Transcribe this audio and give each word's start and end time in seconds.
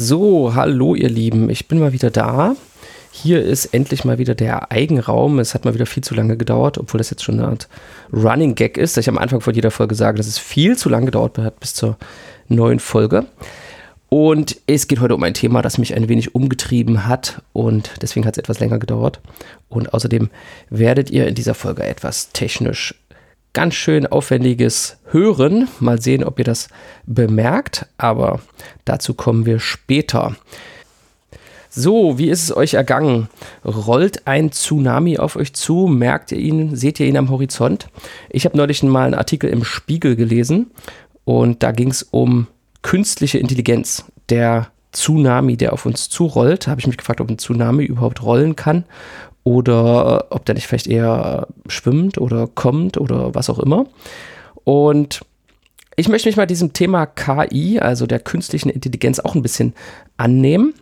So, 0.00 0.54
hallo 0.54 0.94
ihr 0.94 1.08
Lieben, 1.08 1.50
ich 1.50 1.66
bin 1.66 1.80
mal 1.80 1.92
wieder 1.92 2.10
da. 2.10 2.54
Hier 3.10 3.42
ist 3.42 3.74
endlich 3.74 4.04
mal 4.04 4.16
wieder 4.16 4.36
der 4.36 4.70
Eigenraum. 4.70 5.40
Es 5.40 5.54
hat 5.54 5.64
mal 5.64 5.74
wieder 5.74 5.86
viel 5.86 6.04
zu 6.04 6.14
lange 6.14 6.36
gedauert, 6.36 6.78
obwohl 6.78 6.98
das 6.98 7.10
jetzt 7.10 7.24
schon 7.24 7.40
eine 7.40 7.48
Art 7.48 7.68
Running 8.12 8.54
Gag 8.54 8.78
ist, 8.78 8.96
dass 8.96 9.02
ich 9.02 9.08
am 9.08 9.18
Anfang 9.18 9.40
von 9.40 9.52
jeder 9.52 9.72
Folge 9.72 9.96
sage, 9.96 10.16
dass 10.16 10.28
es 10.28 10.38
viel 10.38 10.78
zu 10.78 10.88
lange 10.88 11.06
gedauert 11.06 11.36
hat 11.38 11.58
bis 11.58 11.74
zur 11.74 11.96
neuen 12.46 12.78
Folge. 12.78 13.26
Und 14.08 14.60
es 14.68 14.86
geht 14.86 15.00
heute 15.00 15.16
um 15.16 15.22
ein 15.24 15.34
Thema, 15.34 15.62
das 15.62 15.78
mich 15.78 15.96
ein 15.96 16.08
wenig 16.08 16.32
umgetrieben 16.32 17.08
hat 17.08 17.42
und 17.52 17.90
deswegen 18.00 18.24
hat 18.24 18.36
es 18.36 18.38
etwas 18.38 18.60
länger 18.60 18.78
gedauert. 18.78 19.18
Und 19.68 19.94
außerdem 19.94 20.30
werdet 20.70 21.10
ihr 21.10 21.26
in 21.26 21.34
dieser 21.34 21.54
Folge 21.54 21.82
etwas 21.82 22.30
technisch 22.30 22.94
ganz 23.52 23.74
schön 23.74 24.06
aufwendiges 24.06 24.98
Hören. 25.10 25.68
Mal 25.80 26.00
sehen, 26.00 26.24
ob 26.24 26.38
ihr 26.38 26.44
das 26.44 26.68
bemerkt, 27.06 27.86
aber 27.96 28.40
dazu 28.84 29.14
kommen 29.14 29.46
wir 29.46 29.58
später. 29.58 30.36
So, 31.70 32.18
wie 32.18 32.28
ist 32.28 32.42
es 32.42 32.56
euch 32.56 32.74
ergangen? 32.74 33.28
Rollt 33.64 34.26
ein 34.26 34.50
Tsunami 34.52 35.18
auf 35.18 35.36
euch 35.36 35.52
zu? 35.52 35.86
Merkt 35.86 36.32
ihr 36.32 36.38
ihn? 36.38 36.74
Seht 36.74 36.98
ihr 36.98 37.06
ihn 37.06 37.16
am 37.16 37.30
Horizont? 37.30 37.88
Ich 38.30 38.44
habe 38.46 38.56
neulich 38.56 38.82
mal 38.82 39.04
einen 39.04 39.14
Artikel 39.14 39.50
im 39.50 39.64
Spiegel 39.64 40.16
gelesen 40.16 40.70
und 41.24 41.62
da 41.62 41.72
ging 41.72 41.90
es 41.90 42.02
um 42.02 42.46
künstliche 42.82 43.38
Intelligenz. 43.38 44.04
Der 44.30 44.68
Tsunami, 44.92 45.56
der 45.56 45.72
auf 45.74 45.84
uns 45.84 46.08
zurollt, 46.08 46.66
habe 46.66 46.80
ich 46.80 46.86
mich 46.86 46.96
gefragt, 46.96 47.20
ob 47.20 47.30
ein 47.30 47.38
Tsunami 47.38 47.84
überhaupt 47.84 48.22
rollen 48.22 48.56
kann 48.56 48.84
oder 49.48 50.26
ob 50.28 50.44
der 50.44 50.54
nicht 50.54 50.66
vielleicht 50.66 50.88
eher 50.88 51.48
schwimmt 51.68 52.18
oder 52.18 52.46
kommt 52.46 52.98
oder 52.98 53.34
was 53.34 53.48
auch 53.48 53.58
immer. 53.58 53.86
Und 54.64 55.22
ich 55.96 56.10
möchte 56.10 56.28
mich 56.28 56.36
mal 56.36 56.46
diesem 56.46 56.74
Thema 56.74 57.06
KI, 57.06 57.80
also 57.80 58.06
der 58.06 58.20
künstlichen 58.20 58.68
Intelligenz, 58.68 59.20
auch 59.20 59.34
ein 59.34 59.40
bisschen 59.40 59.72
annehmen. 60.18 60.74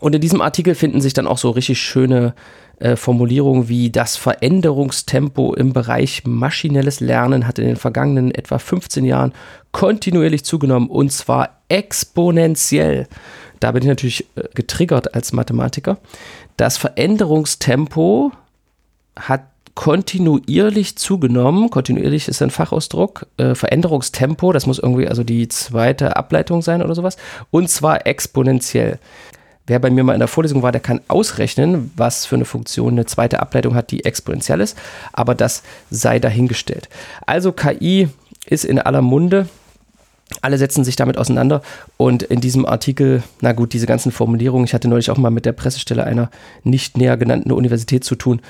Und 0.00 0.14
in 0.14 0.22
diesem 0.22 0.40
Artikel 0.40 0.74
finden 0.74 1.02
sich 1.02 1.12
dann 1.12 1.26
auch 1.26 1.36
so 1.36 1.50
richtig 1.50 1.78
schöne 1.78 2.34
äh, 2.78 2.96
Formulierungen 2.96 3.68
wie 3.68 3.90
das 3.90 4.16
Veränderungstempo 4.16 5.52
im 5.52 5.74
Bereich 5.74 6.22
maschinelles 6.24 7.00
Lernen 7.00 7.46
hat 7.46 7.58
in 7.58 7.66
den 7.66 7.76
vergangenen 7.76 8.34
etwa 8.34 8.58
15 8.58 9.04
Jahren 9.04 9.34
kontinuierlich 9.72 10.44
zugenommen 10.44 10.88
und 10.88 11.12
zwar 11.12 11.60
exponentiell. 11.68 13.08
Da 13.60 13.72
bin 13.72 13.82
ich 13.82 13.88
natürlich 13.88 14.26
äh, 14.36 14.42
getriggert 14.54 15.14
als 15.14 15.32
Mathematiker. 15.32 15.98
Das 16.56 16.76
Veränderungstempo 16.76 18.32
hat 19.16 19.42
kontinuierlich 19.74 20.96
zugenommen. 20.96 21.70
Kontinuierlich 21.70 22.28
ist 22.28 22.42
ein 22.42 22.50
Fachausdruck. 22.50 23.26
Äh, 23.36 23.54
Veränderungstempo, 23.54 24.52
das 24.52 24.66
muss 24.66 24.78
irgendwie 24.78 25.08
also 25.08 25.24
die 25.24 25.48
zweite 25.48 26.16
Ableitung 26.16 26.62
sein 26.62 26.82
oder 26.82 26.94
sowas. 26.94 27.16
Und 27.50 27.68
zwar 27.68 28.06
exponentiell. 28.06 28.98
Wer 29.66 29.78
bei 29.78 29.90
mir 29.90 30.04
mal 30.04 30.12
in 30.12 30.18
der 30.18 30.28
Vorlesung 30.28 30.62
war, 30.62 30.72
der 30.72 30.80
kann 30.80 31.00
ausrechnen, 31.08 31.90
was 31.96 32.26
für 32.26 32.36
eine 32.36 32.44
Funktion 32.44 32.92
eine 32.92 33.06
zweite 33.06 33.40
Ableitung 33.40 33.74
hat, 33.74 33.90
die 33.90 34.04
exponentiell 34.04 34.60
ist. 34.60 34.76
Aber 35.12 35.34
das 35.34 35.62
sei 35.90 36.18
dahingestellt. 36.18 36.88
Also 37.26 37.50
KI 37.50 38.08
ist 38.46 38.64
in 38.64 38.78
aller 38.78 39.02
Munde. 39.02 39.48
Alle 40.40 40.58
setzen 40.58 40.84
sich 40.84 40.96
damit 40.96 41.18
auseinander 41.18 41.62
und 41.96 42.22
in 42.22 42.40
diesem 42.40 42.64
Artikel, 42.64 43.22
na 43.40 43.52
gut, 43.52 43.72
diese 43.72 43.86
ganzen 43.86 44.10
Formulierungen, 44.10 44.64
ich 44.64 44.74
hatte 44.74 44.88
neulich 44.88 45.10
auch 45.10 45.18
mal 45.18 45.30
mit 45.30 45.44
der 45.44 45.52
Pressestelle 45.52 46.04
einer 46.04 46.30
nicht 46.62 46.96
näher 46.96 47.16
genannten 47.16 47.52
Universität 47.52 48.04
zu 48.04 48.14
tun. 48.14 48.40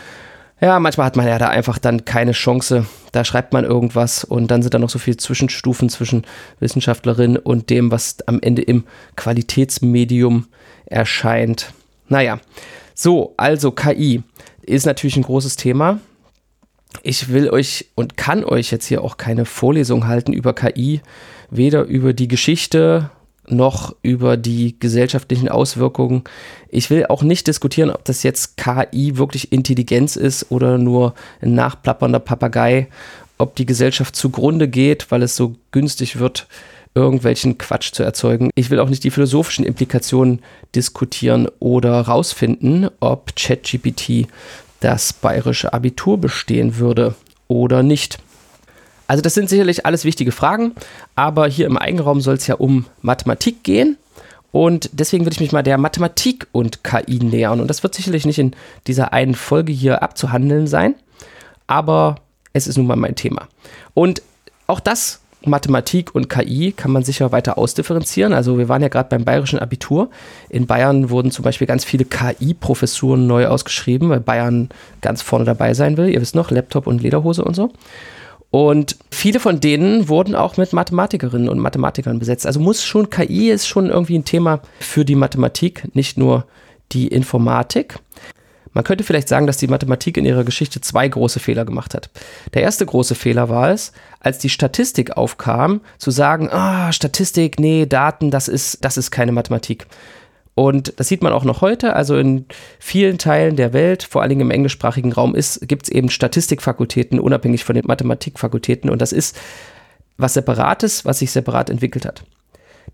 Ja, 0.60 0.78
manchmal 0.78 1.06
hat 1.06 1.16
man 1.16 1.26
ja 1.26 1.36
da 1.38 1.48
einfach 1.48 1.78
dann 1.78 2.04
keine 2.04 2.32
Chance. 2.32 2.86
Da 3.10 3.24
schreibt 3.24 3.52
man 3.52 3.64
irgendwas 3.64 4.22
und 4.22 4.50
dann 4.50 4.62
sind 4.62 4.72
da 4.72 4.78
noch 4.78 4.88
so 4.88 5.00
viele 5.00 5.16
Zwischenstufen 5.16 5.88
zwischen 5.88 6.22
Wissenschaftlerin 6.60 7.36
und 7.36 7.70
dem, 7.70 7.90
was 7.90 8.16
am 8.26 8.40
Ende 8.40 8.62
im 8.62 8.84
Qualitätsmedium 9.16 10.46
erscheint. 10.86 11.74
Naja, 12.08 12.38
so, 12.94 13.34
also 13.36 13.72
KI 13.72 14.22
ist 14.62 14.86
natürlich 14.86 15.16
ein 15.16 15.22
großes 15.22 15.56
Thema 15.56 15.98
ich 17.02 17.28
will 17.30 17.50
euch 17.50 17.86
und 17.94 18.16
kann 18.16 18.44
euch 18.44 18.70
jetzt 18.70 18.86
hier 18.86 19.02
auch 19.02 19.16
keine 19.16 19.44
Vorlesung 19.44 20.06
halten 20.06 20.32
über 20.32 20.54
KI, 20.54 21.00
weder 21.50 21.84
über 21.84 22.12
die 22.12 22.28
Geschichte 22.28 23.10
noch 23.46 23.94
über 24.02 24.36
die 24.36 24.78
gesellschaftlichen 24.78 25.48
Auswirkungen. 25.48 26.24
Ich 26.68 26.90
will 26.90 27.06
auch 27.06 27.22
nicht 27.22 27.46
diskutieren, 27.46 27.90
ob 27.90 28.04
das 28.04 28.22
jetzt 28.22 28.56
KI 28.56 29.16
wirklich 29.16 29.52
Intelligenz 29.52 30.16
ist 30.16 30.50
oder 30.50 30.78
nur 30.78 31.14
ein 31.40 31.54
nachplappernder 31.54 32.20
Papagei, 32.20 32.88
ob 33.38 33.54
die 33.56 33.66
Gesellschaft 33.66 34.16
zugrunde 34.16 34.68
geht, 34.68 35.10
weil 35.10 35.22
es 35.22 35.36
so 35.36 35.56
günstig 35.72 36.18
wird, 36.18 36.46
irgendwelchen 36.94 37.58
Quatsch 37.58 37.92
zu 37.92 38.02
erzeugen. 38.02 38.50
Ich 38.54 38.70
will 38.70 38.78
auch 38.78 38.88
nicht 38.88 39.04
die 39.04 39.10
philosophischen 39.10 39.64
Implikationen 39.64 40.40
diskutieren 40.74 41.48
oder 41.58 42.00
rausfinden, 42.00 42.88
ob 43.00 43.34
ChatGPT 43.36 44.28
das 44.80 45.12
bayerische 45.12 45.72
Abitur 45.72 46.18
bestehen 46.18 46.78
würde 46.78 47.14
oder 47.48 47.82
nicht. 47.82 48.18
Also 49.06 49.22
das 49.22 49.34
sind 49.34 49.48
sicherlich 49.48 49.84
alles 49.86 50.04
wichtige 50.04 50.32
Fragen, 50.32 50.72
aber 51.14 51.46
hier 51.46 51.66
im 51.66 51.76
Eigenraum 51.76 52.20
soll 52.20 52.34
es 52.34 52.46
ja 52.46 52.54
um 52.54 52.86
Mathematik 53.02 53.62
gehen 53.62 53.96
und 54.52 54.90
deswegen 54.92 55.24
würde 55.24 55.34
ich 55.34 55.40
mich 55.40 55.52
mal 55.52 55.62
der 55.62 55.78
Mathematik 55.78 56.46
und 56.52 56.84
KI 56.84 57.18
nähern 57.18 57.60
und 57.60 57.68
das 57.68 57.82
wird 57.82 57.94
sicherlich 57.94 58.24
nicht 58.24 58.38
in 58.38 58.52
dieser 58.86 59.12
einen 59.12 59.34
Folge 59.34 59.72
hier 59.72 60.02
abzuhandeln 60.02 60.66
sein, 60.66 60.94
aber 61.66 62.16
es 62.52 62.66
ist 62.66 62.78
nun 62.78 62.86
mal 62.86 62.96
mein 62.96 63.16
Thema. 63.16 63.48
Und 63.92 64.22
auch 64.66 64.80
das 64.80 65.20
Mathematik 65.46 66.14
und 66.14 66.28
KI 66.28 66.72
kann 66.72 66.90
man 66.90 67.02
sicher 67.02 67.32
weiter 67.32 67.58
ausdifferenzieren. 67.58 68.32
Also 68.32 68.58
wir 68.58 68.68
waren 68.68 68.82
ja 68.82 68.88
gerade 68.88 69.08
beim 69.08 69.24
bayerischen 69.24 69.58
Abitur. 69.58 70.10
In 70.48 70.66
Bayern 70.66 71.10
wurden 71.10 71.30
zum 71.30 71.42
Beispiel 71.42 71.66
ganz 71.66 71.84
viele 71.84 72.04
KI-Professuren 72.04 73.26
neu 73.26 73.46
ausgeschrieben, 73.46 74.08
weil 74.08 74.20
Bayern 74.20 74.70
ganz 75.00 75.22
vorne 75.22 75.44
dabei 75.44 75.74
sein 75.74 75.96
will. 75.96 76.08
Ihr 76.08 76.20
wisst 76.20 76.34
noch, 76.34 76.50
Laptop 76.50 76.86
und 76.86 77.02
Lederhose 77.02 77.44
und 77.44 77.54
so. 77.54 77.70
Und 78.54 78.98
viele 79.10 79.40
von 79.40 79.58
denen 79.58 80.08
wurden 80.08 80.36
auch 80.36 80.56
mit 80.56 80.72
Mathematikerinnen 80.72 81.48
und 81.48 81.58
Mathematikern 81.58 82.20
besetzt. 82.20 82.46
Also 82.46 82.60
muss 82.60 82.84
schon 82.84 83.10
KI 83.10 83.50
ist 83.50 83.66
schon 83.66 83.90
irgendwie 83.90 84.16
ein 84.16 84.24
Thema 84.24 84.60
für 84.78 85.04
die 85.04 85.16
Mathematik, 85.16 85.92
nicht 85.96 86.16
nur 86.16 86.46
die 86.92 87.08
Informatik. 87.08 87.98
Man 88.72 88.84
könnte 88.84 89.02
vielleicht 89.02 89.26
sagen, 89.26 89.48
dass 89.48 89.56
die 89.56 89.66
Mathematik 89.66 90.16
in 90.18 90.24
ihrer 90.24 90.44
Geschichte 90.44 90.80
zwei 90.80 91.08
große 91.08 91.40
Fehler 91.40 91.64
gemacht 91.64 91.94
hat. 91.94 92.10
Der 92.52 92.62
erste 92.62 92.86
große 92.86 93.16
Fehler 93.16 93.48
war 93.48 93.70
es, 93.70 93.90
als 94.20 94.38
die 94.38 94.50
Statistik 94.50 95.16
aufkam, 95.16 95.80
zu 95.98 96.12
sagen, 96.12 96.48
ah, 96.48 96.92
Statistik, 96.92 97.58
nee, 97.58 97.86
Daten, 97.86 98.30
das 98.30 98.46
ist, 98.46 98.84
das 98.84 98.96
ist 98.96 99.10
keine 99.10 99.32
Mathematik. 99.32 99.88
Und 100.54 100.98
das 101.00 101.08
sieht 101.08 101.22
man 101.22 101.32
auch 101.32 101.44
noch 101.44 101.62
heute. 101.62 101.96
Also 101.96 102.16
in 102.16 102.46
vielen 102.78 103.18
Teilen 103.18 103.56
der 103.56 103.72
Welt, 103.72 104.04
vor 104.04 104.22
allen 104.22 104.28
Dingen 104.28 104.42
im 104.42 104.50
englischsprachigen 104.50 105.12
Raum, 105.12 105.34
gibt 105.62 105.84
es 105.84 105.88
eben 105.88 106.10
Statistikfakultäten, 106.10 107.18
unabhängig 107.18 107.64
von 107.64 107.74
den 107.74 107.86
Mathematikfakultäten. 107.86 108.88
Und 108.88 109.02
das 109.02 109.12
ist 109.12 109.36
was 110.16 110.34
Separates, 110.34 111.04
was 111.04 111.18
sich 111.18 111.32
separat 111.32 111.70
entwickelt 111.70 112.06
hat. 112.06 112.22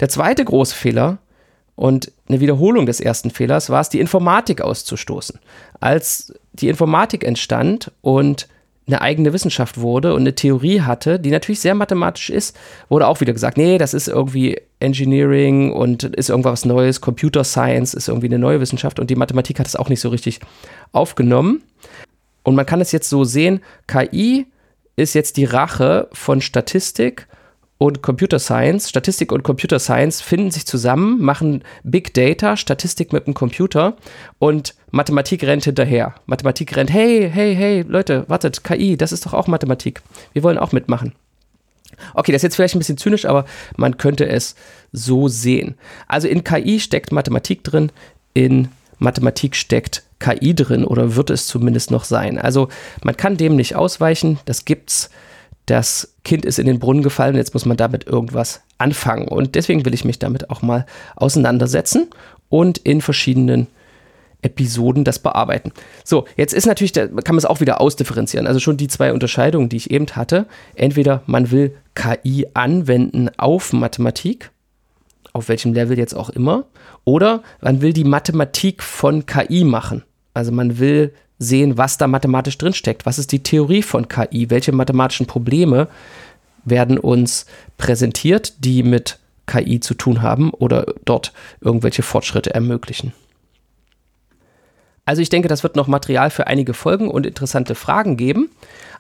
Der 0.01 0.09
zweite 0.09 0.45
große 0.45 0.75
Fehler 0.75 1.19
und 1.77 2.13
eine 2.29 2.41
Wiederholung 2.41 2.87
des 2.87 3.01
ersten 3.01 3.31
Fehlers 3.31 3.69
war 3.69 3.83
es, 3.83 3.91
die 3.91 4.01
Informatik 4.01 4.63
auszustoßen. 4.63 5.39
Als 5.81 6.33
die 6.53 6.69
Informatik 6.69 7.25
entstand 7.25 7.93
und 8.01 8.49
eine 8.91 9.01
eigene 9.01 9.33
Wissenschaft 9.33 9.81
wurde 9.81 10.15
und 10.15 10.21
eine 10.21 10.35
Theorie 10.35 10.83
hatte, 10.83 11.19
die 11.19 11.31
natürlich 11.31 11.61
sehr 11.61 11.75
mathematisch 11.75 12.31
ist, 12.31 12.57
wurde 12.89 13.07
auch 13.07 13.21
wieder 13.21 13.33
gesagt, 13.33 13.57
nee, 13.57 13.79
das 13.79 13.95
ist 13.95 14.09
irgendwie 14.09 14.61
Engineering 14.81 15.73
und 15.73 16.05
ist 16.05 16.31
irgendwas 16.31 16.65
Neues, 16.65 17.01
Computer 17.01 17.45
Science 17.45 17.95
ist 17.95 18.09
irgendwie 18.09 18.29
eine 18.29 18.39
neue 18.39 18.61
Wissenschaft 18.61 18.99
und 18.99 19.11
die 19.11 19.17
Mathematik 19.17 19.59
hat 19.59 19.67
es 19.67 19.77
auch 19.77 19.89
nicht 19.89 20.01
so 20.01 20.09
richtig 20.09 20.41
aufgenommen. 20.93 21.63
Und 22.43 22.55
man 22.55 22.67
kann 22.67 22.81
es 22.81 22.93
jetzt 22.93 23.09
so 23.09 23.25
sehen, 23.25 23.61
KI 23.87 24.47
ist 24.97 25.15
jetzt 25.15 25.37
die 25.37 25.45
Rache 25.45 26.09
von 26.13 26.41
Statistik 26.41 27.27
und 27.81 28.03
Computer 28.03 28.39
Science, 28.39 28.91
Statistik 28.91 29.33
und 29.33 29.43
Computer 29.43 29.79
Science 29.79 30.21
finden 30.21 30.51
sich 30.51 30.67
zusammen, 30.67 31.19
machen 31.19 31.65
Big 31.83 32.13
Data, 32.13 32.59
Statistik 32.59 33.11
mit 33.11 33.27
dem 33.27 33.33
Computer 33.33 33.97
und 34.39 34.75
Mathematik 34.91 35.43
rennt 35.45 35.65
hinterher. 35.65 36.15
Mathematik 36.27 36.77
rennt, 36.77 36.93
hey, 36.93 37.31
hey, 37.33 37.57
hey, 37.57 37.83
Leute, 37.89 38.27
wartet, 38.29 38.65
KI, 38.65 38.99
das 38.99 39.13
ist 39.13 39.25
doch 39.25 39.33
auch 39.33 39.47
Mathematik. 39.47 40.03
Wir 40.35 40.43
wollen 40.43 40.59
auch 40.59 40.73
mitmachen. 40.73 41.15
Okay, 42.13 42.33
das 42.33 42.41
ist 42.41 42.43
jetzt 42.43 42.57
vielleicht 42.57 42.75
ein 42.75 42.81
bisschen 42.81 42.99
zynisch, 42.99 43.25
aber 43.25 43.47
man 43.79 43.97
könnte 43.97 44.29
es 44.29 44.57
so 44.93 45.29
sehen. 45.29 45.75
Also 46.07 46.29
in 46.29 46.45
KI 46.45 46.81
steckt 46.81 47.13
Mathematik 47.13 47.65
drin, 47.65 47.91
in 48.35 48.69
Mathematik 48.99 49.57
steckt 49.57 50.03
KI 50.19 50.55
drin 50.55 50.85
oder 50.85 51.17
wird 51.17 51.31
es 51.31 51.47
zumindest 51.47 51.91
noch 51.91 52.05
sein. 52.05 52.37
Also 52.37 52.69
man 53.03 53.17
kann 53.17 53.39
dem 53.39 53.57
nicht 53.57 53.75
ausweichen, 53.75 54.39
das 54.45 54.67
gibt's 54.67 55.09
das 55.67 56.15
Kind 56.25 56.45
ist 56.45 56.59
in 56.59 56.67
den 56.67 56.79
Brunnen 56.79 57.03
gefallen, 57.03 57.37
jetzt 57.37 57.55
muss 57.55 57.67
man 57.67 57.77
damit 57.77 58.07
irgendwas 58.07 58.63
anfangen. 58.79 59.29
Und 59.29 59.55
deswegen 59.55 59.85
will 59.85 59.95
ich 59.95 60.05
mich 60.05 60.19
damit 60.19 60.51
auch 60.51 60.63
mal 60.63 60.87
auseinandersetzen 61.17 62.09
und 62.49 62.79
in 62.79 63.01
verschiedenen 63.01 63.69
Episoden 64.43 65.05
das 65.05 65.19
bearbeiten. 65.19 65.73
So, 66.03 66.27
jetzt 66.37 66.55
ist 66.55 66.67
natürlich, 66.67 66.93
da 66.93 67.07
kann 67.07 67.35
man 67.35 67.39
es 67.39 67.45
auch 67.45 67.61
wieder 67.61 67.81
ausdifferenzieren. 67.81 68.47
Also 68.47 68.59
schon 68.59 68.79
die 68.79 68.89
zwei 68.89 69.13
Unterscheidungen, 69.13 69.69
die 69.69 69.77
ich 69.77 69.91
eben 69.91 70.07
hatte. 70.09 70.47
Entweder 70.75 71.23
man 71.27 71.51
will 71.51 71.77
KI 71.95 72.47
anwenden 72.55 73.31
auf 73.37 73.73
Mathematik 73.73 74.51
auf 75.33 75.49
welchem 75.49 75.73
Level 75.73 75.99
jetzt 75.99 76.15
auch 76.15 76.31
immer. 76.31 76.67
Oder 77.05 77.43
man 77.61 77.81
will 77.81 77.93
die 77.93 78.05
Mathematik 78.05 78.83
von 78.83 79.27
KI 79.27 79.65
machen. 79.65 80.03
Also 80.35 80.53
man 80.53 80.79
will 80.79 81.13
sehen, 81.41 81.77
was 81.79 81.99
da 81.99 82.07
mathematisch 82.07 82.59
drinsteckt. 82.59 83.07
Was 83.07 83.19
ist 83.19 83.33
die 83.33 83.43
Theorie 83.43 83.83
von 83.83 84.07
KI? 84.07 84.51
Welche 84.51 84.71
mathematischen 84.71 85.27
Probleme 85.27 85.89
werden 86.65 86.99
uns 86.99 87.47
präsentiert, 87.79 88.65
die 88.65 88.85
mit 88.85 89.19
KI 89.47 89.81
zu 89.81 89.95
tun 89.95 90.23
haben 90.23 90.51
oder 90.51 90.87
dort 91.05 91.33
irgendwelche 91.61 92.03
Fortschritte 92.03 92.55
ermöglichen? 92.55 93.13
Also 95.07 95.23
ich 95.23 95.31
denke, 95.31 95.49
das 95.49 95.63
wird 95.63 95.75
noch 95.75 95.89
Material 95.89 96.31
für 96.31 96.47
einige 96.47 96.75
Folgen 96.75 97.11
und 97.11 97.27
interessante 97.27 97.75
Fragen 97.75 98.17
geben. 98.17 98.51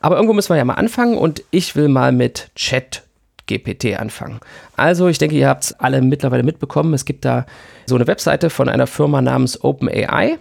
Aber 0.00 0.16
irgendwo 0.16 0.32
müssen 0.32 0.48
wir 0.48 0.56
ja 0.56 0.64
mal 0.64 0.74
anfangen 0.74 1.16
und 1.16 1.44
ich 1.50 1.76
will 1.76 1.88
mal 1.88 2.10
mit 2.10 2.50
Chat 2.56 3.04
GPT 3.46 3.98
anfangen. 3.98 4.40
Also 4.76 5.08
ich 5.08 5.18
denke, 5.18 5.36
ihr 5.36 5.48
habt 5.48 5.64
es 5.64 5.72
alle 5.78 6.00
mittlerweile 6.00 6.42
mitbekommen. 6.42 6.94
Es 6.94 7.04
gibt 7.04 7.24
da 7.24 7.44
so 7.86 7.96
eine 7.96 8.06
Webseite 8.06 8.48
von 8.48 8.68
einer 8.68 8.86
Firma 8.86 9.20
namens 9.20 9.62
OpenAI, 9.62 10.38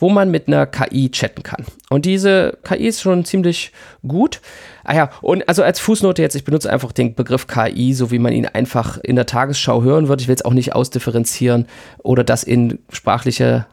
wo 0.00 0.08
man 0.08 0.30
mit 0.30 0.48
einer 0.48 0.66
KI 0.66 1.10
chatten 1.10 1.42
kann. 1.42 1.64
Und 1.90 2.06
diese 2.06 2.58
KI 2.64 2.88
ist 2.88 3.02
schon 3.02 3.24
ziemlich 3.24 3.70
gut. 4.06 4.40
Ah 4.82 4.96
ja, 4.96 5.10
und 5.20 5.48
also 5.48 5.62
als 5.62 5.78
Fußnote 5.78 6.22
jetzt, 6.22 6.34
ich 6.34 6.44
benutze 6.44 6.72
einfach 6.72 6.90
den 6.90 7.14
Begriff 7.14 7.46
KI, 7.46 7.94
so 7.94 8.10
wie 8.10 8.18
man 8.18 8.32
ihn 8.32 8.46
einfach 8.46 8.98
in 8.98 9.14
der 9.14 9.26
Tagesschau 9.26 9.82
hören 9.82 10.08
wird. 10.08 10.22
Ich 10.22 10.28
will 10.28 10.34
es 10.34 10.44
auch 10.44 10.54
nicht 10.54 10.74
ausdifferenzieren 10.74 11.66
oder 11.98 12.24
das 12.24 12.42
in 12.42 12.80
sprachliche 12.90 13.66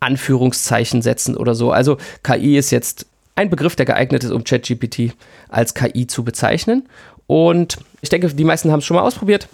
Anführungszeichen 0.00 1.02
setzen 1.02 1.36
oder 1.36 1.54
so. 1.54 1.72
Also 1.72 1.98
KI 2.22 2.56
ist 2.56 2.70
jetzt 2.70 3.06
ein 3.34 3.50
Begriff, 3.50 3.74
der 3.74 3.86
geeignet 3.86 4.22
ist, 4.22 4.30
um 4.30 4.44
ChatGPT 4.44 5.14
als 5.48 5.74
KI 5.74 6.06
zu 6.06 6.24
bezeichnen. 6.24 6.88
Und 7.26 7.78
ich 8.00 8.10
denke, 8.10 8.28
die 8.28 8.44
meisten 8.44 8.70
haben 8.70 8.78
es 8.78 8.84
schon 8.84 8.96
mal 8.96 9.02
ausprobiert. 9.02 9.48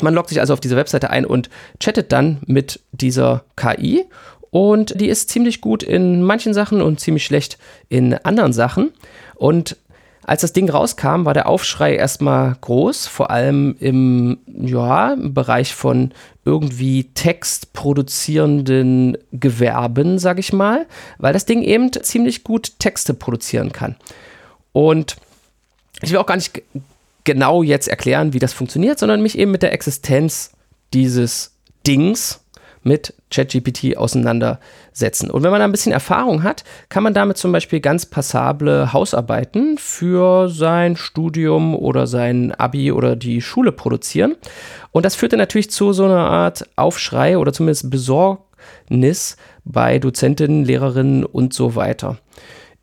Man 0.00 0.14
loggt 0.14 0.30
sich 0.30 0.40
also 0.40 0.52
auf 0.52 0.60
diese 0.60 0.76
Webseite 0.76 1.10
ein 1.10 1.24
und 1.24 1.50
chattet 1.78 2.10
dann 2.12 2.38
mit 2.46 2.80
dieser 2.92 3.44
KI. 3.56 4.04
Und 4.54 5.00
die 5.00 5.08
ist 5.08 5.30
ziemlich 5.30 5.60
gut 5.60 5.82
in 5.82 6.22
manchen 6.22 6.54
Sachen 6.54 6.80
und 6.80 7.00
ziemlich 7.00 7.24
schlecht 7.24 7.58
in 7.88 8.14
anderen 8.14 8.52
Sachen. 8.52 8.92
Und 9.34 9.76
als 10.22 10.42
das 10.42 10.52
Ding 10.52 10.70
rauskam, 10.70 11.24
war 11.24 11.34
der 11.34 11.48
Aufschrei 11.48 11.96
erstmal 11.96 12.56
groß, 12.60 13.08
vor 13.08 13.32
allem 13.32 13.74
im, 13.80 14.38
ja, 14.46 15.14
im 15.14 15.34
Bereich 15.34 15.74
von 15.74 16.12
irgendwie 16.44 17.10
textproduzierenden 17.14 19.18
Gewerben, 19.32 20.20
sag 20.20 20.38
ich 20.38 20.52
mal, 20.52 20.86
weil 21.18 21.32
das 21.32 21.46
Ding 21.46 21.62
eben 21.62 21.90
ziemlich 21.90 22.44
gut 22.44 22.78
Texte 22.78 23.12
produzieren 23.12 23.72
kann. 23.72 23.96
Und 24.70 25.16
ich 26.00 26.12
will 26.12 26.18
auch 26.18 26.26
gar 26.26 26.36
nicht 26.36 26.62
genau 27.24 27.64
jetzt 27.64 27.88
erklären, 27.88 28.34
wie 28.34 28.38
das 28.38 28.52
funktioniert, 28.52 29.00
sondern 29.00 29.20
mich 29.20 29.36
eben 29.36 29.50
mit 29.50 29.64
der 29.64 29.72
Existenz 29.72 30.52
dieses 30.92 31.56
Dings 31.88 32.43
mit 32.84 33.14
ChatGPT 33.30 33.96
auseinandersetzen. 33.96 35.30
Und 35.30 35.42
wenn 35.42 35.50
man 35.50 35.58
da 35.58 35.64
ein 35.64 35.72
bisschen 35.72 35.92
Erfahrung 35.92 36.42
hat, 36.42 36.64
kann 36.88 37.02
man 37.02 37.14
damit 37.14 37.36
zum 37.36 37.50
Beispiel 37.50 37.80
ganz 37.80 38.06
passable 38.06 38.92
Hausarbeiten 38.92 39.76
für 39.78 40.48
sein 40.48 40.96
Studium 40.96 41.74
oder 41.74 42.06
sein 42.06 42.52
Abi 42.52 42.92
oder 42.92 43.16
die 43.16 43.40
Schule 43.40 43.72
produzieren. 43.72 44.36
Und 44.92 45.04
das 45.04 45.16
führte 45.16 45.36
natürlich 45.36 45.70
zu 45.70 45.92
so 45.92 46.04
einer 46.04 46.30
Art 46.30 46.68
Aufschrei 46.76 47.36
oder 47.38 47.52
zumindest 47.52 47.90
Besorgnis 47.90 49.36
bei 49.64 49.98
Dozentinnen, 49.98 50.64
Lehrerinnen 50.64 51.24
und 51.24 51.52
so 51.52 51.74
weiter. 51.74 52.18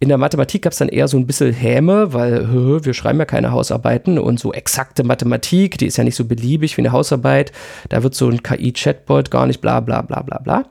In 0.01 0.09
der 0.09 0.17
Mathematik 0.17 0.63
gab 0.63 0.73
es 0.73 0.79
dann 0.79 0.89
eher 0.89 1.07
so 1.07 1.15
ein 1.15 1.27
bisschen 1.27 1.53
Häme, 1.53 2.11
weil 2.11 2.47
hö, 2.47 2.79
wir 2.81 2.95
schreiben 2.95 3.19
ja 3.19 3.25
keine 3.25 3.51
Hausarbeiten 3.51 4.17
und 4.17 4.39
so 4.39 4.51
exakte 4.51 5.03
Mathematik, 5.03 5.77
die 5.77 5.85
ist 5.85 5.97
ja 5.97 6.03
nicht 6.03 6.15
so 6.15 6.25
beliebig 6.25 6.75
wie 6.75 6.81
eine 6.81 6.91
Hausarbeit. 6.91 7.51
Da 7.89 8.01
wird 8.01 8.15
so 8.15 8.27
ein 8.27 8.41
KI-Chatbot 8.41 9.29
gar 9.29 9.45
nicht 9.45 9.61
bla 9.61 9.79
bla 9.79 10.01
bla 10.01 10.23
bla 10.23 10.39
bla. 10.39 10.65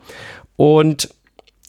Und 0.56 1.10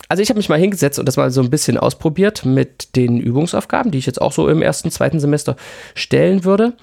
also 0.10 0.24
ich 0.24 0.30
habe 0.30 0.40
mich 0.40 0.50
mal 0.50 0.58
hingesetzt 0.58 0.98
und 0.98 1.06
das 1.06 1.18
mal 1.18 1.30
so 1.30 1.40
ein 1.40 1.52
bisschen 1.52 1.78
ausprobiert 1.78 2.46
mit 2.46 2.96
den 2.96 3.20
Übungsaufgaben, 3.20 3.92
die 3.92 4.00
ich 4.00 4.08
jetzt 4.08 4.24
auch 4.24 4.32
so 4.32 4.48
im 4.48 4.64
ersten, 4.64 4.90
zweiten 4.90 5.20
Semester 5.20 5.56
stellen 5.94 6.44
würde. 6.44 6.74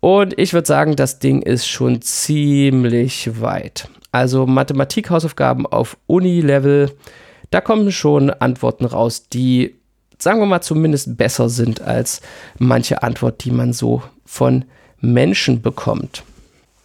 Und 0.00 0.38
ich 0.38 0.54
würde 0.54 0.66
sagen, 0.66 0.96
das 0.96 1.18
Ding 1.18 1.42
ist 1.42 1.66
schon 1.66 2.00
ziemlich 2.00 3.42
weit. 3.42 3.90
Also 4.10 4.46
Mathematik-Hausaufgaben 4.46 5.66
auf 5.66 5.98
Uni-Level, 6.06 6.92
da 7.50 7.60
kommen 7.60 7.92
schon 7.92 8.30
Antworten 8.30 8.86
raus, 8.86 9.28
die 9.28 9.74
sagen 10.18 10.40
wir 10.40 10.46
mal, 10.46 10.60
zumindest 10.60 11.16
besser 11.16 11.48
sind 11.48 11.80
als 11.80 12.20
manche 12.58 13.02
Antwort, 13.02 13.44
die 13.44 13.50
man 13.50 13.72
so 13.72 14.02
von 14.24 14.64
Menschen 15.00 15.62
bekommt. 15.62 16.22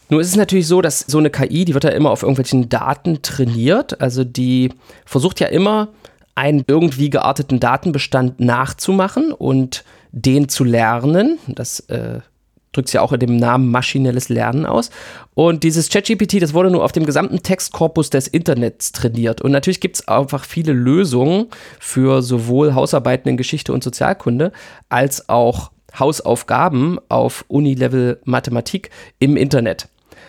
Nur 0.10 0.22
ist 0.22 0.30
es 0.30 0.36
natürlich 0.36 0.68
so, 0.68 0.82
dass 0.82 1.00
so 1.08 1.20
eine 1.20 1.30
KI, 1.30 1.66
die 1.66 1.74
wird 1.76 1.84
ja 1.84 1.92
immer 1.92 2.10
auf 2.10 2.24
irgendwelchen 2.24 2.68
Daten 2.68 3.22
trainiert. 3.22 4.02
Also 4.02 4.24
die 4.24 4.74
versucht 5.06 5.40
ja 5.40 5.48
immer, 5.48 5.90
einen 6.34 6.64
irgendwie 6.68 7.10
gearteten 7.10 7.60
Datenbestand 7.60 8.40
nachzumachen 8.40 9.34
und 9.34 9.84
den 10.12 10.50
zu 10.50 10.64
lernen. 10.64 11.38
Das 11.48 11.82
äh, 11.82 12.22
drückt 12.72 12.90
es 12.90 12.94
ja 12.94 13.02
auch 13.02 13.14
in 13.14 13.20
dem 13.20 13.36
Namen 13.36 13.72
maschinelles 13.72 14.30
Lernen 14.30 14.66
aus. 14.66 14.90
Und 15.34 15.64
dieses 15.64 15.90
ChatGPT, 15.90 16.42
das 16.42 16.54
wurde 16.54 16.72
nur 16.72 16.84
auf 16.84 16.92
dem 16.92 17.06
gesamten 17.06 17.42
Textkorpus 17.42 18.10
des 18.10 18.28
Internets 18.28 18.92
trainiert. 18.92 19.42
Und 19.42 19.52
natürlich 19.52 19.80
gibt 19.80 19.98
es 19.98 20.08
einfach 20.08 20.46
viele 20.46 20.74
Lösungen 20.74 21.48
für 21.80 22.22
sowohl 22.22 22.74
Hausarbeiten 22.74 23.30
in 23.30 23.38
Geschichte 23.38 23.74
und 23.74 23.84
Sozialkunde 23.84 24.52
als 24.90 25.30
auch 25.30 25.72
Hausaufgaben 25.98 27.00
auf 27.10 27.46
Unilevel 27.48 28.20
Mathematik 28.26 28.92
im 29.18 29.36
Internet. 29.36 29.88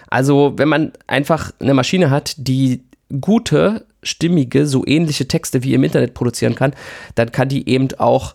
Also 0.08 0.54
wenn 0.56 0.68
man 0.68 0.92
einfach 1.06 1.52
eine 1.60 1.74
Maschine 1.74 2.10
hat, 2.10 2.34
die 2.38 2.82
gute, 3.20 3.86
stimmige, 4.02 4.66
so 4.66 4.86
ähnliche 4.86 5.28
Texte 5.28 5.62
wie 5.62 5.74
im 5.74 5.84
Internet 5.84 6.14
produzieren 6.14 6.54
kann, 6.54 6.72
dann 7.14 7.32
kann 7.32 7.48
die 7.48 7.68
eben 7.68 7.88
auch 7.98 8.34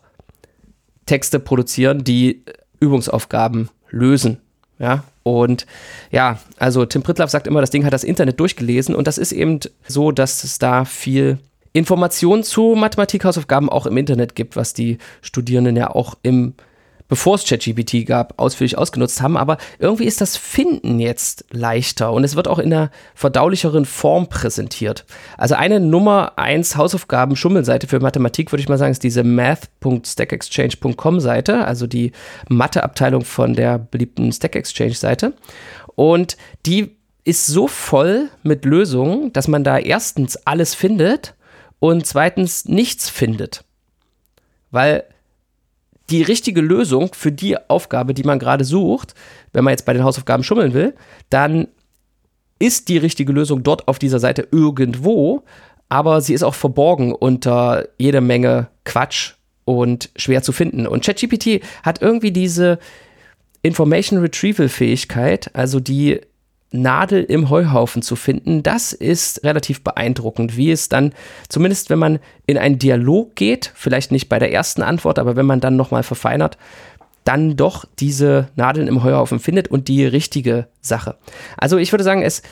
Texte 1.06 1.40
produzieren, 1.40 2.04
die 2.04 2.44
Übungsaufgaben 2.80 3.70
lösen. 3.96 4.38
Ja, 4.78 5.06
und 5.24 5.66
ja, 6.12 6.38
also 6.60 6.86
Tim 6.86 7.02
Pritlaff 7.02 7.30
sagt 7.30 7.48
immer, 7.48 7.62
das 7.62 7.70
Ding 7.70 7.86
hat 7.86 7.94
das 7.94 8.04
Internet 8.04 8.40
durchgelesen 8.40 8.94
und 8.94 9.08
das 9.08 9.18
ist 9.18 9.32
eben 9.32 9.60
so, 9.88 10.12
dass 10.12 10.44
es 10.44 10.60
da 10.60 10.84
viel 10.84 11.40
Informationen 11.72 12.44
zu 12.44 12.76
Mathematik-Hausaufgaben 12.76 13.70
auch 13.70 13.86
im 13.86 13.98
Internet 13.98 14.36
gibt, 14.36 14.56
was 14.56 14.74
die 14.74 14.98
Studierenden 15.22 15.78
ja 15.78 15.90
auch 15.90 16.16
im 16.24 16.54
bevor 17.08 17.36
es 17.36 17.46
ChatGPT 17.46 18.06
gab, 18.06 18.40
ausführlich 18.40 18.78
ausgenutzt 18.78 19.22
haben. 19.22 19.38
Aber 19.38 19.58
irgendwie 19.80 20.06
ist 20.06 20.22
das 20.22 20.38
Finden 20.38 21.00
jetzt 21.00 21.46
leichter 21.52 22.12
und 22.12 22.24
es 22.24 22.36
wird 22.36 22.48
auch 22.48 22.60
in 22.60 22.74
einer 22.74 22.92
verdaulicheren 23.14 23.86
Form 23.86 24.28
präsentiert. 24.28 25.06
Also 25.38 25.56
eine 25.56 25.80
Nummer 25.80 26.34
1 26.38 26.76
Hausaufgaben-Schummelseite 26.76 27.88
für 27.88 28.00
Mathematik, 28.00 28.52
würde 28.52 28.62
ich 28.62 28.70
mal 28.70 28.78
sagen, 28.78 28.92
ist 28.92 29.04
diese 29.04 29.24
math.stackexchange.com 29.24 31.20
Seite, 31.20 31.66
also 31.66 31.88
die 31.88 32.12
Mathe-Abteilung 32.50 33.24
von 33.24 33.54
der 33.54 33.78
beliebten 33.78 34.32
Stack 34.32 34.56
Exchange-Seite. 34.56 35.34
Und 35.96 36.38
die 36.66 36.98
ist 37.24 37.48
so 37.48 37.68
voll 37.68 38.30
mit 38.44 38.66
Lösungen, 38.66 39.34
dass 39.34 39.48
man 39.48 39.64
da 39.64 39.78
erstens 39.78 40.38
alles 40.46 40.76
findet 40.76 41.34
und 41.80 42.06
zweitens 42.06 42.66
nichts 42.66 43.10
findet. 43.10 43.64
Weil 44.72 45.06
die 46.10 46.22
richtige 46.22 46.62
Lösung 46.62 47.14
für 47.14 47.32
die 47.32 47.58
Aufgabe, 47.70 48.14
die 48.14 48.24
man 48.24 48.40
gerade 48.40 48.64
sucht, 48.64 49.16
wenn 49.54 49.64
man 49.64 49.72
jetzt 49.72 49.86
bei 49.86 49.94
den 49.94 50.04
Hausaufgaben 50.04 50.44
schummeln 50.44 50.74
will, 50.74 50.94
dann 51.30 51.68
ist 52.60 52.90
die 52.90 52.98
richtige 52.98 53.34
Lösung 53.34 53.64
dort 53.64 53.88
auf 53.88 54.00
dieser 54.00 54.20
Seite 54.20 54.48
irgendwo, 54.52 55.44
aber 55.90 56.22
sie 56.22 56.34
ist 56.34 56.44
auch 56.44 56.56
verborgen 56.56 57.14
unter 57.14 57.88
jeder 57.98 58.22
Menge 58.22 58.68
Quatsch 58.86 59.34
und 59.66 60.10
schwer 60.16 60.42
zu 60.44 60.52
finden. 60.52 60.88
Und 60.88 61.04
ChatGPT 61.04 61.62
hat 61.84 62.02
irgendwie 62.02 62.32
diese 62.32 62.80
Information 63.62 64.20
Retrieval 64.20 64.70
Fähigkeit, 64.70 65.50
also 65.54 65.80
die 65.80 66.22
Nadel 66.72 67.24
im 67.24 67.50
Heuhaufen 67.50 68.02
zu 68.02 68.16
finden, 68.16 68.64
das 68.64 68.92
ist 68.94 69.44
relativ 69.44 69.84
beeindruckend, 69.84 70.58
wie 70.58 70.72
es 70.72 70.90
dann, 70.90 71.14
zumindest 71.48 71.90
wenn 71.90 72.00
man 72.00 72.20
in 72.46 72.58
einen 72.58 72.80
Dialog 72.80 73.36
geht, 73.36 73.72
vielleicht 73.76 74.12
nicht 74.12 74.30
bei 74.30 74.40
der 74.40 74.52
ersten 74.52 74.82
Antwort, 74.82 75.20
aber 75.20 75.36
wenn 75.36 75.46
man 75.46 75.62
dann 75.62 75.76
nochmal 75.76 76.04
verfeinert, 76.04 76.58
dann 77.24 77.56
doch 77.58 77.86
diese 78.00 78.50
Nadeln 78.56 78.88
im 78.88 79.04
Heuhaufen 79.04 79.40
findet 79.40 79.68
und 79.68 79.88
die 79.88 80.06
richtige 80.06 80.68
Sache. 80.82 81.18
Also 81.58 81.78
ich 81.78 81.92
würde 81.92 82.04
sagen, 82.04 82.22
es 82.22 82.44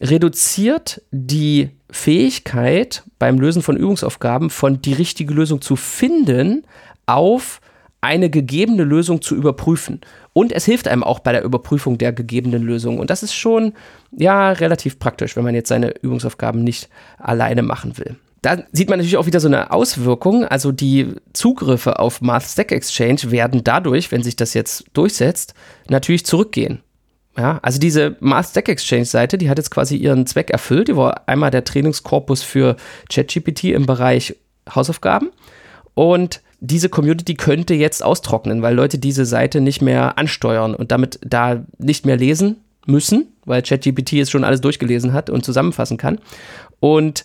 reduziert 0.00 1.02
die 1.10 1.70
Fähigkeit 1.90 3.02
beim 3.18 3.38
Lösen 3.38 3.62
von 3.62 3.76
Übungsaufgaben 3.76 4.50
von 4.50 4.80
die 4.80 4.92
richtige 4.92 5.34
Lösung 5.34 5.60
zu 5.60 5.76
finden 5.76 6.64
auf 7.06 7.60
eine 8.00 8.30
gegebene 8.30 8.84
Lösung 8.84 9.22
zu 9.22 9.34
überprüfen. 9.34 10.00
Und 10.32 10.52
es 10.52 10.64
hilft 10.64 10.86
einem 10.86 11.02
auch 11.02 11.18
bei 11.18 11.32
der 11.32 11.42
Überprüfung 11.42 11.98
der 11.98 12.12
gegebenen 12.12 12.62
Lösung. 12.62 12.98
Und 12.98 13.10
das 13.10 13.22
ist 13.22 13.34
schon, 13.34 13.72
ja, 14.12 14.52
relativ 14.52 14.98
praktisch, 14.98 15.36
wenn 15.36 15.44
man 15.44 15.54
jetzt 15.54 15.68
seine 15.68 15.90
Übungsaufgaben 16.00 16.62
nicht 16.62 16.88
alleine 17.18 17.62
machen 17.62 17.98
will. 17.98 18.16
Da 18.40 18.62
sieht 18.70 18.88
man 18.88 18.98
natürlich 18.98 19.16
auch 19.16 19.26
wieder 19.26 19.40
so 19.40 19.48
eine 19.48 19.72
Auswirkung. 19.72 20.44
Also 20.44 20.70
die 20.70 21.14
Zugriffe 21.32 21.98
auf 21.98 22.20
Math 22.20 22.44
Stack 22.44 22.70
Exchange 22.70 23.32
werden 23.32 23.64
dadurch, 23.64 24.12
wenn 24.12 24.22
sich 24.22 24.36
das 24.36 24.54
jetzt 24.54 24.84
durchsetzt, 24.92 25.54
natürlich 25.88 26.24
zurückgehen. 26.24 26.82
Ja, 27.36 27.60
also 27.62 27.78
diese 27.78 28.16
Mars 28.18 28.50
Stack 28.50 28.68
Exchange 28.68 29.04
Seite, 29.04 29.38
die 29.38 29.48
hat 29.48 29.58
jetzt 29.58 29.70
quasi 29.70 29.96
ihren 29.96 30.26
Zweck 30.26 30.50
erfüllt. 30.50 30.88
Die 30.88 30.96
war 30.96 31.28
einmal 31.28 31.52
der 31.52 31.62
Trainingskorpus 31.62 32.42
für 32.42 32.76
ChatGPT 33.10 33.64
im 33.64 33.86
Bereich 33.86 34.34
Hausaufgaben 34.74 35.30
und 35.94 36.42
diese 36.60 36.88
Community 36.88 37.34
könnte 37.34 37.74
jetzt 37.74 38.02
austrocknen, 38.02 38.62
weil 38.62 38.74
Leute 38.74 38.98
diese 38.98 39.24
Seite 39.24 39.60
nicht 39.60 39.80
mehr 39.80 40.18
ansteuern 40.18 40.74
und 40.74 40.90
damit 40.90 41.20
da 41.24 41.64
nicht 41.78 42.04
mehr 42.04 42.16
lesen 42.16 42.56
müssen, 42.86 43.28
weil 43.44 43.62
ChatGPT 43.62 44.12
jetzt 44.12 44.30
schon 44.30 44.44
alles 44.44 44.60
durchgelesen 44.60 45.12
hat 45.12 45.30
und 45.30 45.44
zusammenfassen 45.44 45.98
kann. 45.98 46.18
Und 46.80 47.24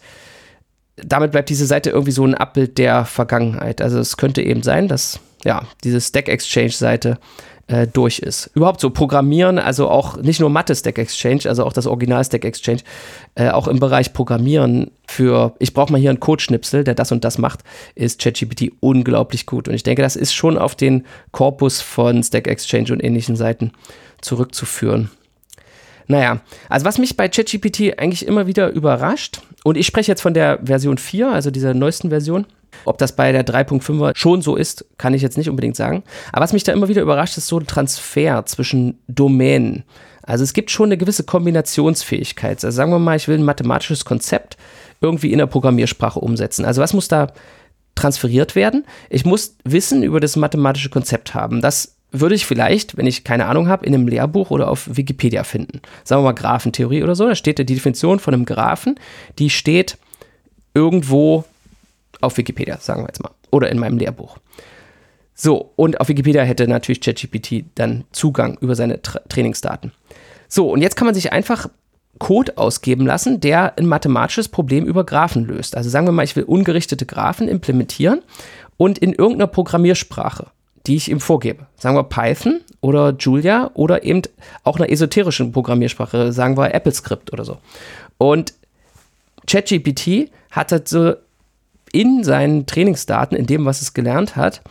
damit 0.97 1.31
bleibt 1.31 1.49
diese 1.49 1.65
Seite 1.65 1.89
irgendwie 1.89 2.11
so 2.11 2.25
ein 2.25 2.35
Abbild 2.35 2.77
der 2.77 3.05
Vergangenheit. 3.05 3.81
Also 3.81 3.99
es 3.99 4.17
könnte 4.17 4.41
eben 4.43 4.61
sein, 4.61 4.87
dass 4.87 5.19
ja 5.43 5.63
diese 5.83 5.99
Stack 5.99 6.29
Exchange 6.29 6.71
Seite 6.71 7.17
äh, 7.67 7.87
durch 7.87 8.19
ist. 8.19 8.51
Überhaupt 8.55 8.81
so 8.81 8.89
Programmieren, 8.89 9.57
also 9.57 9.89
auch 9.89 10.17
nicht 10.17 10.39
nur 10.39 10.49
Mathe 10.49 10.75
Stack 10.75 10.97
Exchange, 10.97 11.41
also 11.45 11.63
auch 11.63 11.73
das 11.73 11.87
Original 11.87 12.23
Stack 12.23 12.45
Exchange, 12.45 12.81
äh, 13.35 13.49
auch 13.49 13.67
im 13.67 13.79
Bereich 13.79 14.13
Programmieren 14.13 14.91
für, 15.07 15.55
ich 15.59 15.73
brauche 15.73 15.91
mal 15.91 15.99
hier 15.99 16.09
einen 16.09 16.19
Codeschnipsel, 16.19 16.83
der 16.83 16.95
das 16.95 17.11
und 17.11 17.23
das 17.23 17.37
macht, 17.37 17.61
ist 17.95 18.21
ChatGPT 18.21 18.73
unglaublich 18.79 19.45
gut. 19.45 19.67
Und 19.67 19.75
ich 19.75 19.83
denke, 19.83 20.01
das 20.01 20.15
ist 20.15 20.33
schon 20.33 20.57
auf 20.57 20.75
den 20.75 21.05
Korpus 21.31 21.81
von 21.81 22.21
Stack 22.21 22.47
Exchange 22.47 22.91
und 22.91 23.03
ähnlichen 23.03 23.35
Seiten 23.35 23.71
zurückzuführen. 24.21 25.09
Naja, 26.07 26.41
also 26.67 26.85
was 26.85 26.97
mich 26.97 27.15
bei 27.15 27.29
ChatGPT 27.29 27.97
eigentlich 27.97 28.27
immer 28.27 28.45
wieder 28.45 28.69
überrascht, 28.69 29.41
und 29.63 29.77
ich 29.77 29.87
spreche 29.87 30.11
jetzt 30.11 30.21
von 30.21 30.33
der 30.33 30.59
Version 30.63 30.97
4, 30.97 31.31
also 31.31 31.49
dieser 31.49 31.73
neuesten 31.73 32.09
Version, 32.09 32.45
ob 32.85 32.97
das 32.97 33.15
bei 33.15 33.31
der 33.31 33.45
3.5er 33.45 34.11
schon 34.15 34.41
so 34.41 34.55
ist, 34.55 34.85
kann 34.97 35.13
ich 35.13 35.21
jetzt 35.21 35.37
nicht 35.37 35.49
unbedingt 35.49 35.75
sagen. 35.75 36.03
Aber 36.31 36.43
was 36.43 36.53
mich 36.53 36.63
da 36.63 36.73
immer 36.73 36.87
wieder 36.87 37.01
überrascht, 37.01 37.37
ist 37.37 37.47
so 37.47 37.59
ein 37.59 37.67
Transfer 37.67 38.45
zwischen 38.45 38.99
Domänen. 39.07 39.83
Also 40.23 40.43
es 40.43 40.53
gibt 40.53 40.71
schon 40.71 40.85
eine 40.85 40.97
gewisse 40.97 41.23
Kombinationsfähigkeit. 41.23 42.63
Also 42.63 42.75
sagen 42.75 42.91
wir 42.91 42.99
mal, 42.99 43.17
ich 43.17 43.27
will 43.27 43.37
ein 43.37 43.43
mathematisches 43.43 44.05
Konzept 44.05 44.57
irgendwie 45.01 45.31
in 45.31 45.39
der 45.39 45.47
Programmiersprache 45.47 46.19
umsetzen. 46.19 46.65
Also 46.65 46.81
was 46.81 46.93
muss 46.93 47.07
da 47.07 47.27
transferiert 47.95 48.55
werden? 48.55 48.85
Ich 49.09 49.25
muss 49.25 49.57
Wissen 49.63 50.01
über 50.01 50.19
das 50.19 50.35
mathematische 50.35 50.89
Konzept 50.89 51.33
haben. 51.33 51.61
Das 51.61 51.97
würde 52.11 52.35
ich 52.35 52.45
vielleicht, 52.45 52.95
wenn 52.95 53.07
ich 53.07 53.23
keine 53.23 53.47
Ahnung 53.47 53.67
habe, 53.67 53.85
in 53.85 53.93
einem 53.93 54.07
Lehrbuch 54.07 54.51
oder 54.51 54.69
auf 54.69 54.87
Wikipedia 54.95 55.43
finden. 55.43 55.81
Sagen 56.03 56.21
wir 56.21 56.31
mal 56.31 56.33
Graphentheorie 56.33 57.03
oder 57.03 57.15
so, 57.15 57.27
da 57.27 57.35
steht 57.35 57.57
die 57.57 57.65
Definition 57.65 58.19
von 58.19 58.33
einem 58.33 58.45
Graphen, 58.45 58.99
die 59.39 59.49
steht 59.49 59.97
irgendwo 60.75 61.43
auf 62.23 62.37
Wikipedia, 62.37 62.77
sagen 62.79 63.03
wir 63.03 63.07
jetzt 63.07 63.21
mal. 63.21 63.31
Oder 63.51 63.69
in 63.69 63.79
meinem 63.79 63.97
Lehrbuch. 63.97 64.37
So, 65.35 65.71
und 65.75 65.99
auf 65.99 66.09
Wikipedia 66.09 66.43
hätte 66.43 66.67
natürlich 66.67 67.01
ChatGPT 67.01 67.65
dann 67.75 68.05
Zugang 68.11 68.57
über 68.61 68.75
seine 68.75 69.01
Tra 69.01 69.19
Trainingsdaten. 69.29 69.91
So, 70.47 70.69
und 70.69 70.81
jetzt 70.81 70.95
kann 70.95 71.05
man 71.05 71.15
sich 71.15 71.31
einfach 71.31 71.69
Code 72.19 72.57
ausgeben 72.57 73.05
lassen, 73.05 73.39
der 73.39 73.77
ein 73.77 73.87
mathematisches 73.87 74.47
Problem 74.47 74.85
über 74.85 75.03
Graphen 75.03 75.45
löst. 75.45 75.75
Also 75.75 75.89
sagen 75.89 76.07
wir 76.07 76.11
mal, 76.11 76.23
ich 76.23 76.35
will 76.35 76.43
ungerichtete 76.43 77.05
Graphen 77.05 77.47
implementieren 77.47 78.21
und 78.77 78.99
in 78.99 79.13
irgendeiner 79.13 79.47
Programmiersprache, 79.47 80.47
die 80.85 80.95
ich 80.95 81.09
ihm 81.09 81.19
vorgebe. 81.19 81.65
Sagen 81.77 81.95
wir 81.95 82.03
Python 82.03 82.61
oder 82.81 83.15
Julia 83.17 83.71
oder 83.73 84.03
eben 84.03 84.21
auch 84.63 84.77
einer 84.77 84.89
esoterischen 84.89 85.51
Programmiersprache, 85.51 86.31
sagen 86.31 86.55
wir 86.55 86.73
AppleScript 86.73 87.33
oder 87.33 87.45
so. 87.45 87.57
Und 88.19 88.53
ChatGPT 89.47 90.31
hat 90.51 90.71
halt 90.71 90.87
so 90.87 91.15
in 91.93 92.25
seinen 92.25 92.65
Trainingsdaten, 92.65 93.37
in 93.37 93.45
dem, 93.45 93.65
was 93.65 93.81
es 93.81 93.93
gelernt 93.93 94.35
hat, 94.35 94.61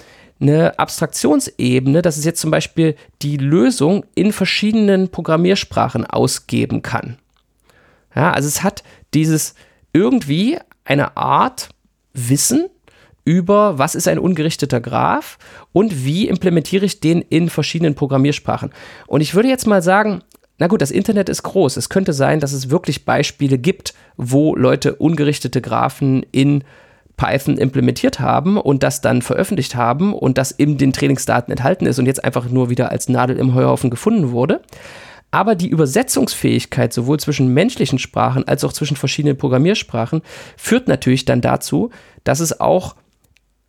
eine 0.41 0.79
Abstraktionsebene, 0.79 2.03
dass 2.03 2.19
es 2.19 2.25
jetzt 2.25 2.41
zum 2.41 2.51
Beispiel 2.51 2.97
die 3.23 3.37
Lösung 3.37 4.05
in 4.15 4.33
verschiedenen 4.33 5.09
Programmiersprachen 5.09 6.05
ausgeben 6.05 6.83
kann. 6.83 7.17
Ja, 8.15 8.33
also 8.33 8.49
es 8.49 8.63
hat 8.63 8.83
dieses 9.15 9.55
irgendwie 9.93 10.59
eine 10.85 11.17
Art 11.17 11.71
Wissen 12.13 12.69
über, 13.25 13.79
was 13.79 13.95
ist 13.95 14.09
ein 14.09 14.19
ungerichteter 14.19 14.81
Graph 14.81 15.39
und 15.73 16.05
wie 16.05 16.27
implementiere 16.29 16.85
ich 16.85 16.99
den 16.99 17.23
in 17.23 17.49
verschiedenen 17.49 17.95
Programmiersprachen. 17.95 18.71
Und 19.07 19.21
ich 19.21 19.35
würde 19.35 19.49
jetzt 19.49 19.69
mal 19.69 19.81
sagen, 19.81 20.23
na 20.59 20.67
gut, 20.67 20.83
das 20.83 20.91
Internet 20.91 21.29
ist 21.29 21.45
groß. 21.45 21.77
Es 21.77 21.89
könnte 21.89 22.13
sein, 22.13 22.41
dass 22.41 22.53
es 22.53 22.69
wirklich 22.69 23.05
Beispiele 23.05 23.59
gibt, 23.59 23.95
wo 24.17 24.57
Leute 24.57 24.97
ungerichtete 24.97 25.61
Graphen 25.61 26.25
in 26.33 26.65
Python 27.17 27.57
implementiert 27.57 28.21
haben 28.21 28.57
und 28.57 28.83
das 28.83 29.01
dann 29.01 29.23
veröffentlicht 29.23 29.77
haben 29.77 30.15
und 30.15 30.39
das 30.39 30.51
in 30.51 30.79
den 30.79 30.93
Trainingsdaten 30.93 31.51
enthalten 31.51 31.87
ist 31.87 31.99
und 31.99 32.07
jetzt 32.07 32.25
einfach 32.25 32.49
nur 32.49 32.71
wieder 32.71 32.91
als 32.91 33.09
Nadel 33.09 33.37
im 33.37 33.55
Heuhaufen 33.55 33.91
gefunden 33.91 34.33
wurde. 34.33 34.63
Aber 35.31 35.55
die 35.55 35.69
Übersetzungsfähigkeit 35.69 36.93
sowohl 36.93 37.19
zwischen 37.19 37.49
menschlichen 37.55 37.99
Sprachen 37.99 38.47
als 38.47 38.65
auch 38.65 38.73
zwischen 38.73 38.99
verschiedenen 38.99 39.39
Programmiersprachen 39.39 40.21
führt 40.57 40.89
natürlich 40.89 41.25
dann 41.25 41.41
dazu, 41.41 41.91
dass 42.23 42.41
es 42.41 42.61
auch 42.61 42.97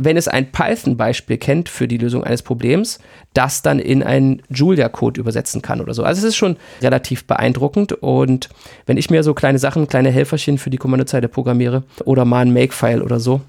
wenn 0.06 0.18
es 0.18 0.28
ein 0.28 0.52
Python-Beispiel 0.52 1.38
kennt 1.38 1.70
für 1.70 1.88
die 1.88 1.98
Lösung 1.98 2.24
eines 2.24 2.42
Problems, 2.42 3.00
das 3.34 3.62
dann 3.62 3.80
in 3.80 4.04
einen 4.04 4.42
Julia-Code 4.50 5.20
übersetzen 5.20 5.62
kann 5.62 5.82
oder 5.82 5.94
so. 5.94 6.04
Also 6.04 6.20
es 6.20 6.26
ist 6.26 6.36
schon 6.36 6.58
relativ 6.82 7.26
beeindruckend 7.26 7.94
und 7.94 8.50
wenn 8.86 8.98
ich 8.98 9.10
mir 9.10 9.24
so 9.24 9.34
kleine 9.34 9.60
Sachen, 9.60 9.88
kleine 9.88 10.12
Helferchen 10.12 10.58
für 10.58 10.70
die 10.70 10.78
Kommandozeile 10.78 11.28
programmiere 11.28 11.84
oder 12.06 12.26
mal 12.26 12.42
ein 12.42 12.54
Makefile 12.54 13.04
oder 13.04 13.20
so, 13.20 13.42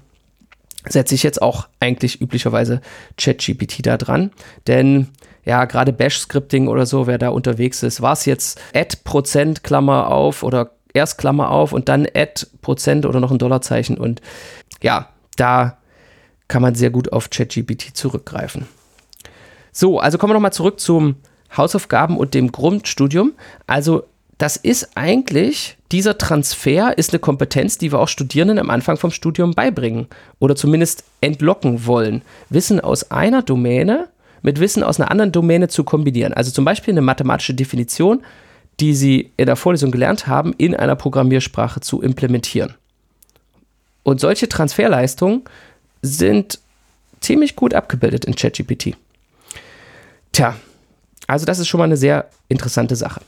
setze 0.87 1.15
ich 1.15 1.23
jetzt 1.23 1.41
auch 1.41 1.67
eigentlich 1.79 2.21
üblicherweise 2.21 2.81
ChatGPT 3.17 3.85
da 3.85 3.97
dran, 3.97 4.31
denn 4.67 5.07
ja, 5.45 5.65
gerade 5.65 5.93
Bash-Scripting 5.93 6.67
oder 6.67 6.87
so, 6.87 7.05
wer 7.05 7.19
da 7.19 7.29
unterwegs 7.29 7.83
ist, 7.83 8.01
war 8.01 8.13
es 8.13 8.25
jetzt 8.25 8.59
Add 8.73 8.97
Prozent 9.03 9.63
Klammer 9.63 10.11
auf 10.11 10.41
oder 10.41 10.71
erst 10.93 11.19
Klammer 11.19 11.51
auf 11.51 11.71
und 11.71 11.87
dann 11.87 12.07
Add 12.15 12.47
Prozent 12.61 13.05
oder 13.05 13.19
noch 13.19 13.31
ein 13.31 13.37
Dollarzeichen 13.37 13.97
und 13.97 14.21
ja, 14.81 15.09
da 15.37 15.77
kann 16.47 16.61
man 16.61 16.75
sehr 16.75 16.89
gut 16.89 17.11
auf 17.11 17.29
ChatGPT 17.29 17.95
zurückgreifen. 17.95 18.67
So, 19.71 19.99
also 19.99 20.17
kommen 20.17 20.31
wir 20.31 20.35
nochmal 20.35 20.53
zurück 20.53 20.79
zum 20.79 21.15
Hausaufgaben 21.55 22.17
und 22.17 22.33
dem 22.33 22.51
Grundstudium. 22.51 23.33
Also 23.67 24.03
das 24.37 24.57
ist 24.57 24.89
eigentlich, 24.95 25.77
dieser 25.91 26.17
Transfer 26.17 26.97
ist 26.97 27.11
eine 27.11 27.19
Kompetenz, 27.19 27.77
die 27.77 27.91
wir 27.91 27.99
auch 27.99 28.07
Studierenden 28.07 28.59
am 28.59 28.69
Anfang 28.69 28.97
vom 28.97 29.11
Studium 29.11 29.53
beibringen 29.53 30.07
oder 30.39 30.55
zumindest 30.55 31.03
entlocken 31.21 31.85
wollen. 31.85 32.21
Wissen 32.49 32.79
aus 32.79 33.11
einer 33.11 33.41
Domäne 33.41 34.09
mit 34.45 34.59
Wissen 34.59 34.83
aus 34.83 34.99
einer 34.99 35.09
anderen 35.09 35.31
Domäne 35.31 35.69
zu 35.69 35.83
kombinieren. 35.83 36.31
Also 36.31 36.51
zum 36.51 36.65
Beispiel 36.65 36.93
eine 36.93 37.01
mathematische 37.01 37.55
Definition, 37.55 38.23
die 38.79 38.93
Sie 38.93 39.31
in 39.37 39.47
der 39.47 39.55
Vorlesung 39.55 39.89
gelernt 39.89 40.27
haben, 40.27 40.53
in 40.57 40.75
einer 40.75 40.95
Programmiersprache 40.95 41.79
zu 41.79 42.01
implementieren. 42.01 42.75
Und 44.03 44.19
solche 44.19 44.47
Transferleistungen 44.47 45.43
sind 46.05 46.59
ziemlich 47.21 47.55
gut 47.55 47.73
abgebildet 47.73 48.25
in 48.25 48.35
ChatGPT. 48.35 48.95
Tja, 50.31 50.55
also 51.27 51.45
das 51.45 51.59
ist 51.59 51.67
schon 51.67 51.79
mal 51.79 51.85
eine 51.85 51.97
sehr 51.97 52.29
interessante 52.49 52.95
Sache. 52.95 53.21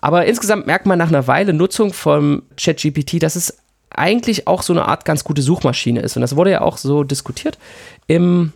Aber 0.00 0.26
insgesamt 0.26 0.66
merkt 0.66 0.86
man 0.86 0.98
nach 0.98 1.08
einer 1.08 1.26
Weile 1.26 1.52
Nutzung 1.52 1.92
von 1.92 2.42
ChatGPT, 2.56 3.22
dass 3.22 3.36
es 3.36 3.58
eigentlich 3.90 4.46
auch 4.46 4.62
so 4.62 4.72
eine 4.72 4.86
Art 4.86 5.04
ganz 5.04 5.24
gute 5.24 5.42
Suchmaschine 5.42 6.00
ist. 6.00 6.16
Und 6.16 6.22
das 6.22 6.36
wurde 6.36 6.50
ja 6.50 6.60
auch 6.60 6.76
so 6.76 7.02
diskutiert 7.04 7.58
im 8.06 8.52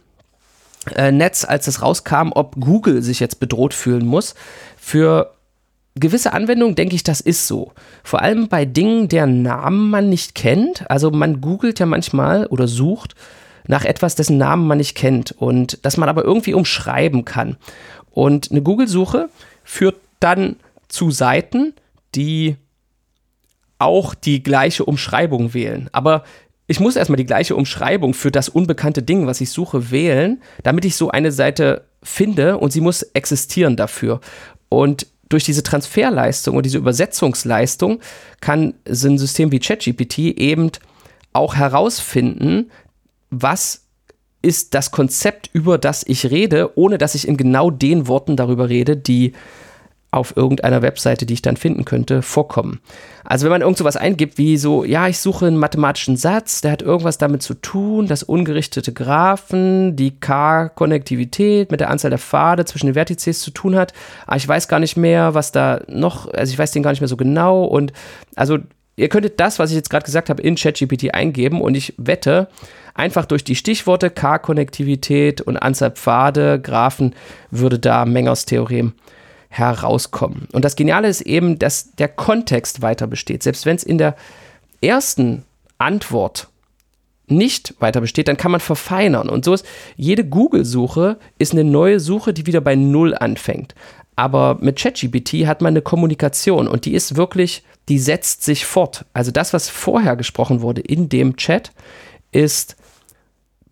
äh, 0.95 1.13
Netz, 1.13 1.45
als 1.45 1.67
es 1.67 1.83
rauskam, 1.83 2.33
ob 2.35 2.57
Google 2.61 3.03
sich 3.03 3.21
jetzt 3.21 3.41
bedroht 3.41 3.75
fühlen 3.75 4.07
muss. 4.07 4.35
Für 4.79 5.33
gewisse 5.95 6.33
Anwendungen 6.33 6.75
denke 6.75 6.95
ich, 6.95 7.05
das 7.05 7.21
ist 7.21 7.47
so. 7.47 7.73
Vor 8.03 8.23
allem 8.23 8.49
bei 8.49 8.65
Dingen, 8.65 9.09
deren 9.09 9.43
Namen 9.43 9.91
man 9.91 10.09
nicht 10.09 10.35
kennt. 10.35 10.91
Also 10.91 11.11
man 11.11 11.41
googelt 11.41 11.79
ja 11.79 11.87
manchmal 11.87 12.47
oder 12.47 12.69
sucht 12.69 13.15
nach 13.71 13.85
etwas, 13.85 14.17
dessen 14.17 14.37
Namen 14.37 14.67
man 14.67 14.79
nicht 14.79 14.97
kennt 14.97 15.31
und 15.33 15.79
das 15.83 15.97
man 15.97 16.09
aber 16.09 16.25
irgendwie 16.25 16.55
umschreiben 16.55 17.25
kann. 17.25 17.57
Und 18.11 18.51
eine 18.51 18.63
Google-Suche 18.63 19.31
führt 19.63 19.97
dann 20.19 20.57
zu 20.89 21.13
Seiten, 21.13 21.73
die 22.17 22.57
auch 23.79 24.15
die 24.15 24.43
gleiche 24.43 24.85
Umschreibung 24.85 25.55
wählen. 25.55 25.89
Aber 25.93 26.25
ich 26.67 26.81
muss 26.81 26.97
erstmal 26.97 27.17
die 27.17 27.27
gleiche 27.27 27.55
Umschreibung 27.55 28.13
für 28.13 28.33
das 28.33 28.49
unbekannte 28.49 29.05
Ding, 29.05 29.29
was 29.29 29.41
ich 29.41 29.51
suche, 29.51 29.93
wählen, 29.93 30.43
damit 30.65 30.85
ich 30.85 30.97
so 30.97 31.11
eine 31.11 31.31
Seite 31.31 31.87
finde 32.03 32.59
und 32.59 32.73
sie 32.73 32.81
muss 32.81 33.03
existieren 33.03 33.77
dafür. 33.77 34.21
Und 34.69 35.07
durch 35.29 35.45
diese 35.45 35.63
Transferleistung 35.63 36.57
und 36.57 36.67
diese 36.67 36.79
Übersetzungsleistung 36.79 38.01
kann 38.41 38.75
so 38.85 39.09
ein 39.09 39.17
System 39.17 39.53
wie 39.53 39.61
ChatGPT 39.61 40.19
eben 40.19 40.73
auch 41.33 41.55
herausfinden, 41.55 42.73
was 43.31 43.87
ist 44.43 44.75
das 44.75 44.91
Konzept, 44.91 45.51
über 45.53 45.79
das 45.79 46.03
ich 46.07 46.31
rede, 46.31 46.77
ohne 46.77 46.99
dass 46.99 47.15
ich 47.15 47.29
in 47.29 47.37
genau 47.37 47.71
den 47.71 48.09
Worten 48.09 48.37
darüber 48.37 48.69
rede, 48.69 48.97
die 48.97 49.33
auf 50.13 50.37
irgendeiner 50.37 50.83
Webseite, 50.83 51.25
die 51.25 51.35
ich 51.35 51.43
dann 51.43 51.57
finden 51.57 51.85
könnte, 51.85 52.23
vorkommen. 52.23 52.81
Also 53.23 53.45
wenn 53.45 53.53
man 53.53 53.61
irgend 53.61 53.79
sowas 53.79 53.97
eingibt, 53.97 54.39
wie 54.39 54.57
so, 54.57 54.83
ja, 54.83 55.07
ich 55.07 55.19
suche 55.21 55.47
einen 55.47 55.57
mathematischen 55.57 56.17
Satz, 56.17 56.63
der 56.63 56.73
hat 56.73 56.83
irgendwas 56.83 57.19
damit 57.19 57.43
zu 57.43 57.55
tun, 57.55 58.09
dass 58.09 58.25
ungerichtete 58.25 58.93
Graphen, 58.93 59.95
die 59.95 60.19
K-Konnektivität 60.19 61.71
mit 61.71 61.79
der 61.79 61.91
Anzahl 61.91 62.11
der 62.11 62.19
Pfade 62.19 62.65
zwischen 62.65 62.87
den 62.87 62.95
Vertices 62.95 63.41
zu 63.41 63.53
tun 63.53 63.77
hat, 63.77 63.93
aber 64.27 64.37
ich 64.37 64.49
weiß 64.49 64.67
gar 64.67 64.81
nicht 64.81 64.97
mehr, 64.97 65.35
was 65.35 65.53
da 65.53 65.81
noch, 65.87 66.27
also 66.33 66.53
ich 66.53 66.59
weiß 66.59 66.73
den 66.73 66.83
gar 66.83 66.91
nicht 66.91 67.01
mehr 67.01 67.09
so 67.09 67.17
genau 67.17 67.63
und 67.65 67.93
also 68.35 68.59
ihr 68.97 69.09
könntet 69.09 69.39
das, 69.39 69.61
was 69.61 69.71
ich 69.71 69.77
jetzt 69.77 69.91
gerade 69.91 70.05
gesagt 70.05 70.29
habe, 70.29 70.43
in 70.43 70.57
ChatGPT 70.57 71.15
eingeben 71.15 71.61
und 71.61 71.77
ich 71.77 71.95
wette, 71.99 72.49
einfach 73.01 73.25
durch 73.25 73.45
die 73.45 73.57
Stichworte 73.57 74.11
K-Konnektivität 74.11 75.41
und 75.41 75.57
Anzahl 75.57 75.93
Pfade, 75.93 76.61
Graphen, 76.61 77.15
würde 77.51 77.79
da 77.79 78.05
Mengers 78.05 78.45
Theorem 78.45 78.93
herauskommen. 79.49 80.47
Und 80.53 80.67
das 80.67 80.77
Geniale 80.77 81.09
ist 81.09 81.23
eben, 81.23 81.59
dass 81.59 81.93
der 81.93 82.09
Kontext 82.09 82.83
weiter 82.83 83.07
besteht. 83.07 83.43
Selbst 83.43 83.65
wenn 83.65 83.77
es 83.77 83.85
in 83.85 83.97
der 83.97 84.17
ersten 84.83 85.45
Antwort 85.79 86.49
nicht 87.27 87.75
weiter 87.81 88.03
besteht, 88.03 88.29
dann 88.29 88.37
kann 88.37 88.51
man 88.51 88.61
verfeinern. 88.61 89.31
Und 89.31 89.47
so 89.47 89.55
ist 89.55 89.65
jede 89.97 90.25
Google-Suche 90.25 91.19
ist 91.39 91.53
eine 91.53 91.65
neue 91.65 92.01
Suche, 92.01 92.35
die 92.35 92.47
wieder 92.47 92.61
bei 92.61 92.77
Null 92.77 93.15
anfängt. 93.15 93.75
Aber 94.15 94.59
mit 94.61 94.79
ChatGPT 94.79 95.47
hat 95.47 95.63
man 95.63 95.73
eine 95.73 95.81
Kommunikation 95.81 96.69
und 96.69 96.85
die 96.85 96.93
ist 96.93 97.17
wirklich, 97.17 97.63
die 97.89 97.99
setzt 97.99 98.45
sich 98.45 98.67
fort. 98.67 99.07
Also 99.15 99.31
das, 99.31 99.55
was 99.55 99.71
vorher 99.71 100.17
gesprochen 100.17 100.61
wurde 100.61 100.83
in 100.83 101.09
dem 101.09 101.37
Chat, 101.37 101.73
ist 102.31 102.77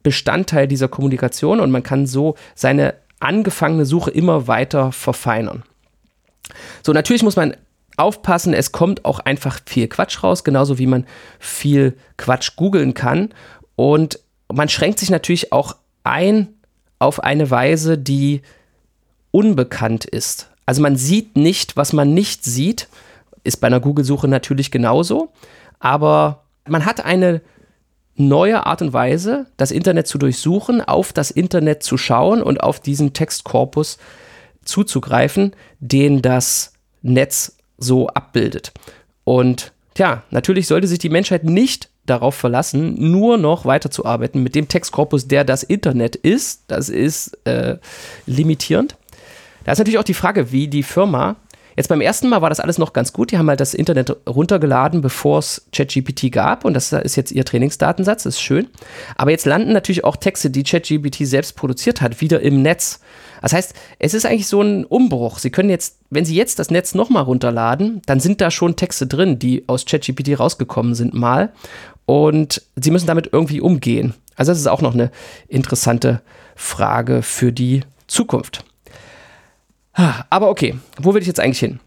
Bestandteil 0.02 0.68
dieser 0.68 0.88
Kommunikation 0.88 1.60
und 1.60 1.70
man 1.70 1.82
kann 1.82 2.06
so 2.06 2.36
seine 2.54 2.94
angefangene 3.20 3.84
Suche 3.84 4.10
immer 4.10 4.46
weiter 4.46 4.92
verfeinern. 4.92 5.64
So, 6.82 6.92
natürlich 6.92 7.22
muss 7.22 7.36
man 7.36 7.56
aufpassen, 7.96 8.54
es 8.54 8.72
kommt 8.72 9.04
auch 9.04 9.18
einfach 9.18 9.60
viel 9.66 9.88
Quatsch 9.88 10.22
raus, 10.22 10.44
genauso 10.44 10.78
wie 10.78 10.86
man 10.86 11.04
viel 11.38 11.96
Quatsch 12.16 12.56
googeln 12.56 12.94
kann. 12.94 13.30
Und 13.76 14.20
man 14.52 14.68
schränkt 14.68 14.98
sich 14.98 15.10
natürlich 15.10 15.52
auch 15.52 15.76
ein 16.04 16.48
auf 17.00 17.22
eine 17.22 17.50
Weise, 17.50 17.98
die 17.98 18.42
unbekannt 19.30 20.04
ist. 20.04 20.50
Also 20.66 20.82
man 20.82 20.96
sieht 20.96 21.36
nicht, 21.36 21.76
was 21.76 21.92
man 21.92 22.14
nicht 22.14 22.44
sieht. 22.44 22.88
Ist 23.44 23.58
bei 23.58 23.66
einer 23.66 23.80
Google-Suche 23.80 24.28
natürlich 24.28 24.70
genauso. 24.70 25.32
Aber 25.78 26.44
man 26.66 26.84
hat 26.84 27.04
eine 27.04 27.40
neue 28.18 28.66
Art 28.66 28.82
und 28.82 28.92
Weise, 28.92 29.46
das 29.56 29.70
Internet 29.70 30.06
zu 30.06 30.18
durchsuchen, 30.18 30.80
auf 30.80 31.12
das 31.12 31.30
Internet 31.30 31.82
zu 31.82 31.96
schauen 31.96 32.42
und 32.42 32.62
auf 32.62 32.80
diesen 32.80 33.12
Textkorpus 33.12 33.98
zuzugreifen, 34.64 35.54
den 35.80 36.22
das 36.22 36.72
Netz 37.02 37.56
so 37.78 38.08
abbildet. 38.08 38.72
Und 39.24 39.72
tja, 39.94 40.22
natürlich 40.30 40.66
sollte 40.66 40.86
sich 40.86 40.98
die 40.98 41.08
Menschheit 41.08 41.44
nicht 41.44 41.90
darauf 42.06 42.34
verlassen, 42.34 43.10
nur 43.10 43.38
noch 43.38 43.64
weiterzuarbeiten 43.64 44.42
mit 44.42 44.54
dem 44.54 44.68
Textkorpus, 44.68 45.28
der 45.28 45.44
das 45.44 45.62
Internet 45.62 46.16
ist. 46.16 46.62
Das 46.68 46.88
ist 46.88 47.38
äh, 47.46 47.76
limitierend. 48.26 48.96
Da 49.64 49.72
ist 49.72 49.78
natürlich 49.78 49.98
auch 49.98 50.04
die 50.04 50.14
Frage, 50.14 50.50
wie 50.50 50.68
die 50.68 50.82
Firma 50.82 51.36
Jetzt 51.78 51.86
beim 51.86 52.00
ersten 52.00 52.28
Mal 52.28 52.42
war 52.42 52.48
das 52.48 52.58
alles 52.58 52.78
noch 52.78 52.92
ganz 52.92 53.12
gut. 53.12 53.30
Die 53.30 53.38
haben 53.38 53.48
halt 53.48 53.60
das 53.60 53.72
Internet 53.72 54.16
runtergeladen, 54.28 55.00
bevor 55.00 55.38
es 55.38 55.68
ChatGPT 55.70 56.32
gab. 56.32 56.64
Und 56.64 56.74
das 56.74 56.92
ist 56.92 57.14
jetzt 57.14 57.30
ihr 57.30 57.44
Trainingsdatensatz, 57.44 58.24
das 58.24 58.34
ist 58.34 58.40
schön. 58.40 58.66
Aber 59.14 59.30
jetzt 59.30 59.46
landen 59.46 59.74
natürlich 59.74 60.02
auch 60.02 60.16
Texte, 60.16 60.50
die 60.50 60.64
ChatGPT 60.64 61.18
selbst 61.24 61.54
produziert 61.54 62.00
hat, 62.00 62.20
wieder 62.20 62.40
im 62.40 62.62
Netz. 62.62 62.98
Das 63.42 63.52
heißt, 63.52 63.74
es 64.00 64.12
ist 64.12 64.26
eigentlich 64.26 64.48
so 64.48 64.60
ein 64.60 64.86
Umbruch. 64.86 65.38
Sie 65.38 65.50
können 65.50 65.70
jetzt, 65.70 65.98
wenn 66.10 66.24
Sie 66.24 66.34
jetzt 66.34 66.58
das 66.58 66.72
Netz 66.72 66.96
nochmal 66.96 67.22
runterladen, 67.22 68.02
dann 68.06 68.18
sind 68.18 68.40
da 68.40 68.50
schon 68.50 68.74
Texte 68.74 69.06
drin, 69.06 69.38
die 69.38 69.62
aus 69.68 69.84
ChatGPT 69.84 70.36
rausgekommen 70.36 70.96
sind 70.96 71.14
mal. 71.14 71.52
Und 72.06 72.60
Sie 72.74 72.90
müssen 72.90 73.06
damit 73.06 73.30
irgendwie 73.32 73.60
umgehen. 73.60 74.14
Also 74.34 74.50
das 74.50 74.58
ist 74.58 74.66
auch 74.66 74.82
noch 74.82 74.94
eine 74.94 75.12
interessante 75.46 76.22
Frage 76.56 77.22
für 77.22 77.52
die 77.52 77.82
Zukunft. 78.08 78.64
Aber 80.30 80.48
okay, 80.48 80.76
wo 81.00 81.14
will 81.14 81.22
ich 81.22 81.26
jetzt 81.26 81.40
eigentlich 81.40 81.58
hin? 81.58 81.80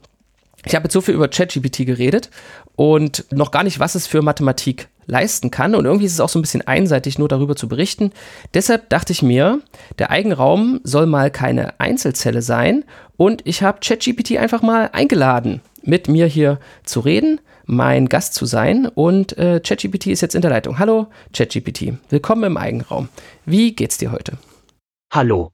Ich 0.65 0.75
habe 0.75 0.83
jetzt 0.83 0.93
so 0.93 1.01
viel 1.01 1.15
über 1.15 1.27
ChatGPT 1.27 1.85
geredet 1.85 2.29
und 2.75 3.25
noch 3.31 3.51
gar 3.51 3.63
nicht, 3.63 3.79
was 3.79 3.95
es 3.95 4.05
für 4.05 4.21
Mathematik 4.21 4.89
leisten 5.07 5.49
kann. 5.49 5.73
Und 5.73 5.85
irgendwie 5.85 6.05
ist 6.05 6.13
es 6.13 6.19
auch 6.19 6.29
so 6.29 6.37
ein 6.37 6.43
bisschen 6.43 6.61
einseitig, 6.61 7.17
nur 7.17 7.27
darüber 7.27 7.55
zu 7.55 7.67
berichten. 7.67 8.11
Deshalb 8.53 8.89
dachte 8.89 9.13
ich 9.13 9.23
mir, 9.23 9.61
der 9.97 10.11
Eigenraum 10.11 10.79
soll 10.83 11.07
mal 11.07 11.31
keine 11.31 11.79
Einzelzelle 11.79 12.41
sein. 12.41 12.83
Und 13.17 13.41
ich 13.47 13.63
habe 13.63 13.79
ChatGPT 13.79 14.37
einfach 14.37 14.61
mal 14.61 14.89
eingeladen, 14.93 15.61
mit 15.83 16.07
mir 16.07 16.27
hier 16.27 16.59
zu 16.83 16.99
reden, 16.99 17.41
mein 17.65 18.07
Gast 18.07 18.35
zu 18.35 18.45
sein. 18.45 18.87
Und 18.87 19.37
äh, 19.37 19.61
ChatGPT 19.61 20.07
ist 20.07 20.21
jetzt 20.21 20.35
in 20.35 20.41
der 20.41 20.51
Leitung. 20.51 20.77
Hallo, 20.77 21.07
ChatGPT. 21.33 21.93
Willkommen 22.09 22.43
im 22.43 22.57
Eigenraum. 22.57 23.09
Wie 23.45 23.73
geht's 23.73 23.97
dir 23.97 24.11
heute? 24.11 24.37
Hallo, 25.11 25.51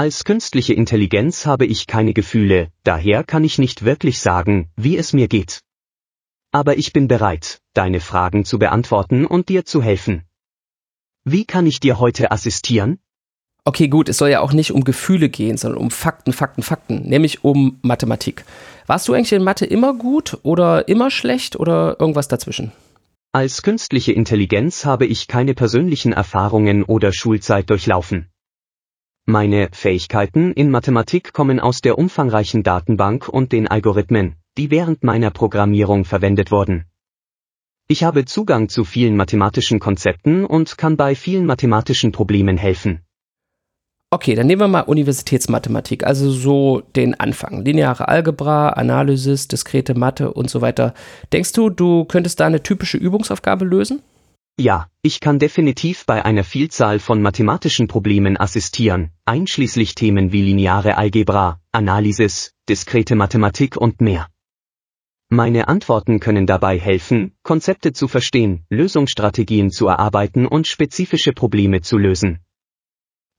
als 0.00 0.24
künstliche 0.24 0.72
Intelligenz 0.72 1.44
habe 1.44 1.66
ich 1.66 1.86
keine 1.86 2.14
Gefühle, 2.14 2.70
daher 2.84 3.22
kann 3.22 3.44
ich 3.44 3.58
nicht 3.58 3.84
wirklich 3.84 4.18
sagen, 4.18 4.70
wie 4.74 4.96
es 4.96 5.12
mir 5.12 5.28
geht. 5.28 5.60
Aber 6.52 6.78
ich 6.78 6.94
bin 6.94 7.06
bereit, 7.06 7.60
deine 7.74 8.00
Fragen 8.00 8.46
zu 8.46 8.58
beantworten 8.58 9.26
und 9.26 9.50
dir 9.50 9.66
zu 9.66 9.82
helfen. 9.82 10.22
Wie 11.24 11.44
kann 11.44 11.66
ich 11.66 11.80
dir 11.80 11.98
heute 11.98 12.30
assistieren? 12.30 12.98
Okay, 13.66 13.88
gut, 13.88 14.08
es 14.08 14.16
soll 14.16 14.30
ja 14.30 14.40
auch 14.40 14.54
nicht 14.54 14.72
um 14.72 14.84
Gefühle 14.84 15.28
gehen, 15.28 15.58
sondern 15.58 15.82
um 15.82 15.90
Fakten, 15.90 16.32
Fakten, 16.32 16.62
Fakten, 16.62 17.02
nämlich 17.02 17.44
um 17.44 17.78
Mathematik. 17.82 18.46
Warst 18.86 19.06
du 19.06 19.12
eigentlich 19.12 19.34
in 19.34 19.44
Mathe 19.44 19.66
immer 19.66 19.92
gut 19.92 20.38
oder 20.44 20.88
immer 20.88 21.10
schlecht 21.10 21.56
oder 21.56 22.00
irgendwas 22.00 22.26
dazwischen? 22.26 22.72
Als 23.32 23.60
künstliche 23.60 24.12
Intelligenz 24.12 24.86
habe 24.86 25.04
ich 25.04 25.28
keine 25.28 25.52
persönlichen 25.52 26.14
Erfahrungen 26.14 26.84
oder 26.84 27.12
Schulzeit 27.12 27.68
durchlaufen. 27.68 28.30
Meine 29.30 29.68
Fähigkeiten 29.70 30.50
in 30.50 30.72
Mathematik 30.72 31.32
kommen 31.32 31.60
aus 31.60 31.82
der 31.82 31.98
umfangreichen 31.98 32.64
Datenbank 32.64 33.28
und 33.28 33.52
den 33.52 33.68
Algorithmen, 33.68 34.34
die 34.58 34.72
während 34.72 35.04
meiner 35.04 35.30
Programmierung 35.30 36.04
verwendet 36.04 36.50
wurden. 36.50 36.86
Ich 37.86 38.02
habe 38.02 38.24
Zugang 38.24 38.68
zu 38.68 38.82
vielen 38.82 39.14
mathematischen 39.14 39.78
Konzepten 39.78 40.44
und 40.44 40.76
kann 40.76 40.96
bei 40.96 41.14
vielen 41.14 41.46
mathematischen 41.46 42.10
Problemen 42.10 42.56
helfen. 42.56 43.02
Okay, 44.10 44.34
dann 44.34 44.48
nehmen 44.48 44.62
wir 44.62 44.66
mal 44.66 44.80
Universitätsmathematik, 44.80 46.04
also 46.04 46.28
so 46.32 46.82
den 46.96 47.14
Anfang. 47.20 47.64
Lineare 47.64 48.08
Algebra, 48.08 48.70
Analysis, 48.70 49.46
diskrete 49.46 49.94
Mathe 49.94 50.32
und 50.32 50.50
so 50.50 50.60
weiter. 50.60 50.92
Denkst 51.32 51.52
du, 51.52 51.70
du 51.70 52.04
könntest 52.04 52.40
da 52.40 52.46
eine 52.46 52.64
typische 52.64 52.98
Übungsaufgabe 52.98 53.64
lösen? 53.64 54.02
Ja, 54.58 54.88
ich 55.00 55.20
kann 55.20 55.38
definitiv 55.38 56.04
bei 56.04 56.24
einer 56.24 56.44
Vielzahl 56.44 56.98
von 56.98 57.22
mathematischen 57.22 57.88
Problemen 57.88 58.36
assistieren, 58.36 59.10
einschließlich 59.24 59.94
Themen 59.94 60.32
wie 60.32 60.42
lineare 60.42 60.98
Algebra, 60.98 61.60
Analysis, 61.72 62.52
diskrete 62.68 63.14
Mathematik 63.14 63.76
und 63.76 64.02
mehr. 64.02 64.28
Meine 65.30 65.68
Antworten 65.68 66.20
können 66.20 66.46
dabei 66.46 66.78
helfen, 66.78 67.36
Konzepte 67.42 67.92
zu 67.92 68.08
verstehen, 68.08 68.66
Lösungsstrategien 68.68 69.70
zu 69.70 69.86
erarbeiten 69.86 70.46
und 70.46 70.66
spezifische 70.66 71.32
Probleme 71.32 71.80
zu 71.82 71.96
lösen. 71.96 72.40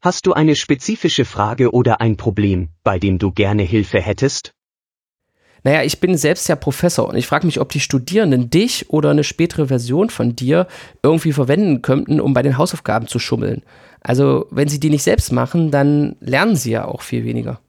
Hast 0.01 0.25
du 0.25 0.33
eine 0.33 0.55
spezifische 0.55 1.25
Frage 1.25 1.71
oder 1.71 2.01
ein 2.01 2.17
Problem, 2.17 2.69
bei 2.83 2.97
dem 2.97 3.19
du 3.19 3.31
gerne 3.31 3.61
Hilfe 3.61 4.01
hättest? 4.01 4.55
Naja, 5.63 5.83
ich 5.83 5.99
bin 5.99 6.17
selbst 6.17 6.47
ja 6.49 6.55
Professor 6.55 7.07
und 7.07 7.15
ich 7.15 7.27
frage 7.27 7.45
mich, 7.45 7.59
ob 7.59 7.69
die 7.69 7.79
Studierenden 7.79 8.49
dich 8.49 8.89
oder 8.89 9.11
eine 9.11 9.23
spätere 9.23 9.67
Version 9.67 10.09
von 10.09 10.35
dir 10.35 10.67
irgendwie 11.03 11.33
verwenden 11.33 11.81
könnten, 11.81 12.19
um 12.19 12.33
bei 12.33 12.41
den 12.41 12.57
Hausaufgaben 12.57 13.07
zu 13.07 13.19
schummeln. 13.19 13.61
Also, 14.01 14.47
wenn 14.49 14.67
sie 14.67 14.79
die 14.79 14.89
nicht 14.89 15.03
selbst 15.03 15.31
machen, 15.31 15.69
dann 15.69 16.15
lernen 16.19 16.55
sie 16.55 16.71
ja 16.71 16.85
auch 16.85 17.03
viel 17.03 17.23
weniger. 17.23 17.59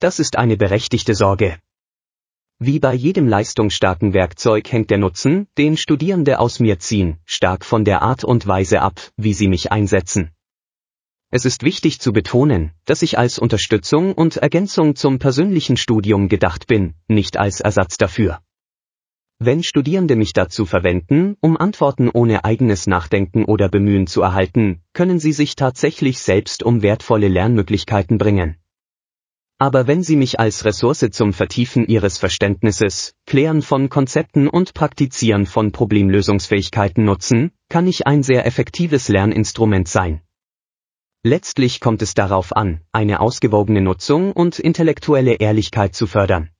Das 0.00 0.18
ist 0.18 0.36
eine 0.36 0.58
berechtigte 0.58 1.14
Sorge. 1.14 1.56
Wie 2.58 2.78
bei 2.78 2.94
jedem 2.94 3.26
leistungsstarken 3.26 4.12
Werkzeug 4.12 4.70
hängt 4.70 4.90
der 4.90 4.98
Nutzen, 4.98 5.48
den 5.58 5.76
Studierende 5.76 6.38
aus 6.38 6.60
mir 6.60 6.78
ziehen, 6.78 7.18
stark 7.24 7.64
von 7.64 7.84
der 7.84 8.02
Art 8.02 8.22
und 8.22 8.46
Weise 8.46 8.82
ab, 8.82 9.00
wie 9.16 9.34
sie 9.34 9.48
mich 9.48 9.72
einsetzen. 9.72 10.30
Es 11.36 11.44
ist 11.44 11.64
wichtig 11.64 11.98
zu 11.98 12.12
betonen, 12.12 12.70
dass 12.84 13.02
ich 13.02 13.18
als 13.18 13.40
Unterstützung 13.40 14.12
und 14.12 14.36
Ergänzung 14.36 14.94
zum 14.94 15.18
persönlichen 15.18 15.76
Studium 15.76 16.28
gedacht 16.28 16.68
bin, 16.68 16.94
nicht 17.08 17.38
als 17.38 17.58
Ersatz 17.58 17.96
dafür. 17.96 18.38
Wenn 19.40 19.64
Studierende 19.64 20.14
mich 20.14 20.32
dazu 20.32 20.64
verwenden, 20.64 21.34
um 21.40 21.56
Antworten 21.56 22.08
ohne 22.08 22.44
eigenes 22.44 22.86
Nachdenken 22.86 23.46
oder 23.46 23.68
Bemühen 23.68 24.06
zu 24.06 24.22
erhalten, 24.22 24.82
können 24.92 25.18
sie 25.18 25.32
sich 25.32 25.56
tatsächlich 25.56 26.20
selbst 26.20 26.62
um 26.62 26.82
wertvolle 26.82 27.26
Lernmöglichkeiten 27.26 28.16
bringen. 28.16 28.58
Aber 29.58 29.88
wenn 29.88 30.04
Sie 30.04 30.14
mich 30.14 30.38
als 30.38 30.64
Ressource 30.64 31.08
zum 31.10 31.32
Vertiefen 31.32 31.88
Ihres 31.88 32.18
Verständnisses, 32.18 33.14
Klären 33.26 33.62
von 33.62 33.88
Konzepten 33.88 34.46
und 34.46 34.72
Praktizieren 34.72 35.46
von 35.46 35.72
Problemlösungsfähigkeiten 35.72 37.04
nutzen, 37.04 37.50
kann 37.68 37.88
ich 37.88 38.06
ein 38.06 38.22
sehr 38.22 38.46
effektives 38.46 39.08
Lerninstrument 39.08 39.88
sein. 39.88 40.23
Letztlich 41.26 41.80
kommt 41.80 42.02
es 42.02 42.12
darauf 42.12 42.54
an, 42.54 42.82
eine 42.92 43.20
ausgewogene 43.20 43.80
Nutzung 43.80 44.32
und 44.32 44.58
intellektuelle 44.58 45.36
Ehrlichkeit 45.36 45.94
zu 45.94 46.06
fördern. 46.06 46.50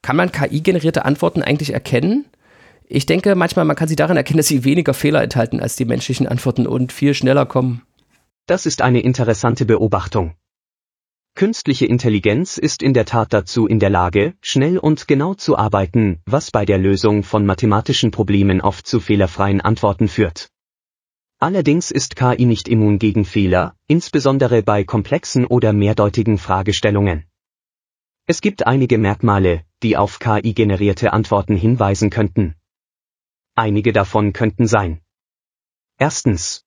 Kann 0.00 0.16
man 0.16 0.32
KI-generierte 0.32 1.04
Antworten 1.04 1.42
eigentlich 1.42 1.74
erkennen? 1.74 2.24
Ich 2.86 3.04
denke 3.04 3.34
manchmal, 3.34 3.66
man 3.66 3.76
kann 3.76 3.86
sie 3.86 3.94
darin 3.94 4.16
erkennen, 4.16 4.38
dass 4.38 4.46
sie 4.46 4.64
weniger 4.64 4.94
Fehler 4.94 5.22
enthalten 5.22 5.60
als 5.60 5.76
die 5.76 5.84
menschlichen 5.84 6.26
Antworten 6.26 6.66
und 6.66 6.92
viel 6.92 7.12
schneller 7.12 7.44
kommen. 7.44 7.82
Das 8.46 8.64
ist 8.64 8.80
eine 8.80 9.00
interessante 9.00 9.66
Beobachtung. 9.66 10.32
Künstliche 11.34 11.84
Intelligenz 11.84 12.56
ist 12.56 12.82
in 12.82 12.94
der 12.94 13.04
Tat 13.04 13.34
dazu 13.34 13.66
in 13.66 13.80
der 13.80 13.90
Lage, 13.90 14.32
schnell 14.40 14.78
und 14.78 15.06
genau 15.08 15.34
zu 15.34 15.58
arbeiten, 15.58 16.22
was 16.24 16.50
bei 16.50 16.64
der 16.64 16.78
Lösung 16.78 17.22
von 17.22 17.44
mathematischen 17.44 18.12
Problemen 18.12 18.62
oft 18.62 18.86
zu 18.86 18.98
fehlerfreien 18.98 19.60
Antworten 19.60 20.08
führt. 20.08 20.48
Allerdings 21.40 21.92
ist 21.92 22.16
KI 22.16 22.46
nicht 22.46 22.66
immun 22.66 22.98
gegen 22.98 23.24
Fehler, 23.24 23.76
insbesondere 23.86 24.64
bei 24.64 24.82
komplexen 24.82 25.46
oder 25.46 25.72
mehrdeutigen 25.72 26.36
Fragestellungen. 26.36 27.24
Es 28.26 28.40
gibt 28.40 28.66
einige 28.66 28.98
Merkmale, 28.98 29.64
die 29.84 29.96
auf 29.96 30.18
KI-generierte 30.18 31.12
Antworten 31.12 31.56
hinweisen 31.56 32.10
könnten. 32.10 32.56
Einige 33.54 33.92
davon 33.92 34.32
könnten 34.32 34.66
sein. 34.66 35.00
Erstens. 35.96 36.66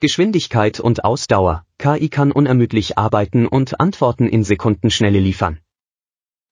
Geschwindigkeit 0.00 0.80
und 0.80 1.04
Ausdauer. 1.04 1.66
KI 1.78 2.10
kann 2.10 2.30
unermüdlich 2.30 2.98
arbeiten 2.98 3.46
und 3.46 3.80
Antworten 3.80 4.28
in 4.28 4.44
Sekundenschnelle 4.44 5.18
liefern. 5.18 5.60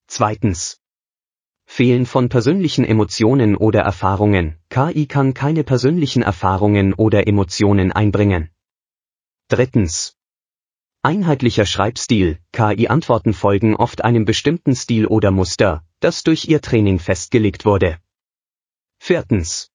Zweitens. 0.07 0.81
Fehlen 1.69 2.07
von 2.07 2.27
persönlichen 2.29 2.85
Emotionen 2.85 3.55
oder 3.55 3.81
Erfahrungen. 3.81 4.55
KI 4.69 5.05
kann 5.05 5.35
keine 5.35 5.63
persönlichen 5.63 6.23
Erfahrungen 6.23 6.95
oder 6.95 7.27
Emotionen 7.27 7.91
einbringen. 7.91 8.49
Drittens. 9.47 10.15
Einheitlicher 11.03 11.67
Schreibstil. 11.67 12.39
KI-Antworten 12.51 13.33
folgen 13.33 13.75
oft 13.75 14.03
einem 14.03 14.25
bestimmten 14.25 14.75
Stil 14.75 15.05
oder 15.05 15.29
Muster, 15.29 15.83
das 15.99 16.23
durch 16.23 16.47
ihr 16.47 16.61
Training 16.61 16.97
festgelegt 16.97 17.63
wurde. 17.63 17.99
Viertens. 18.97 19.69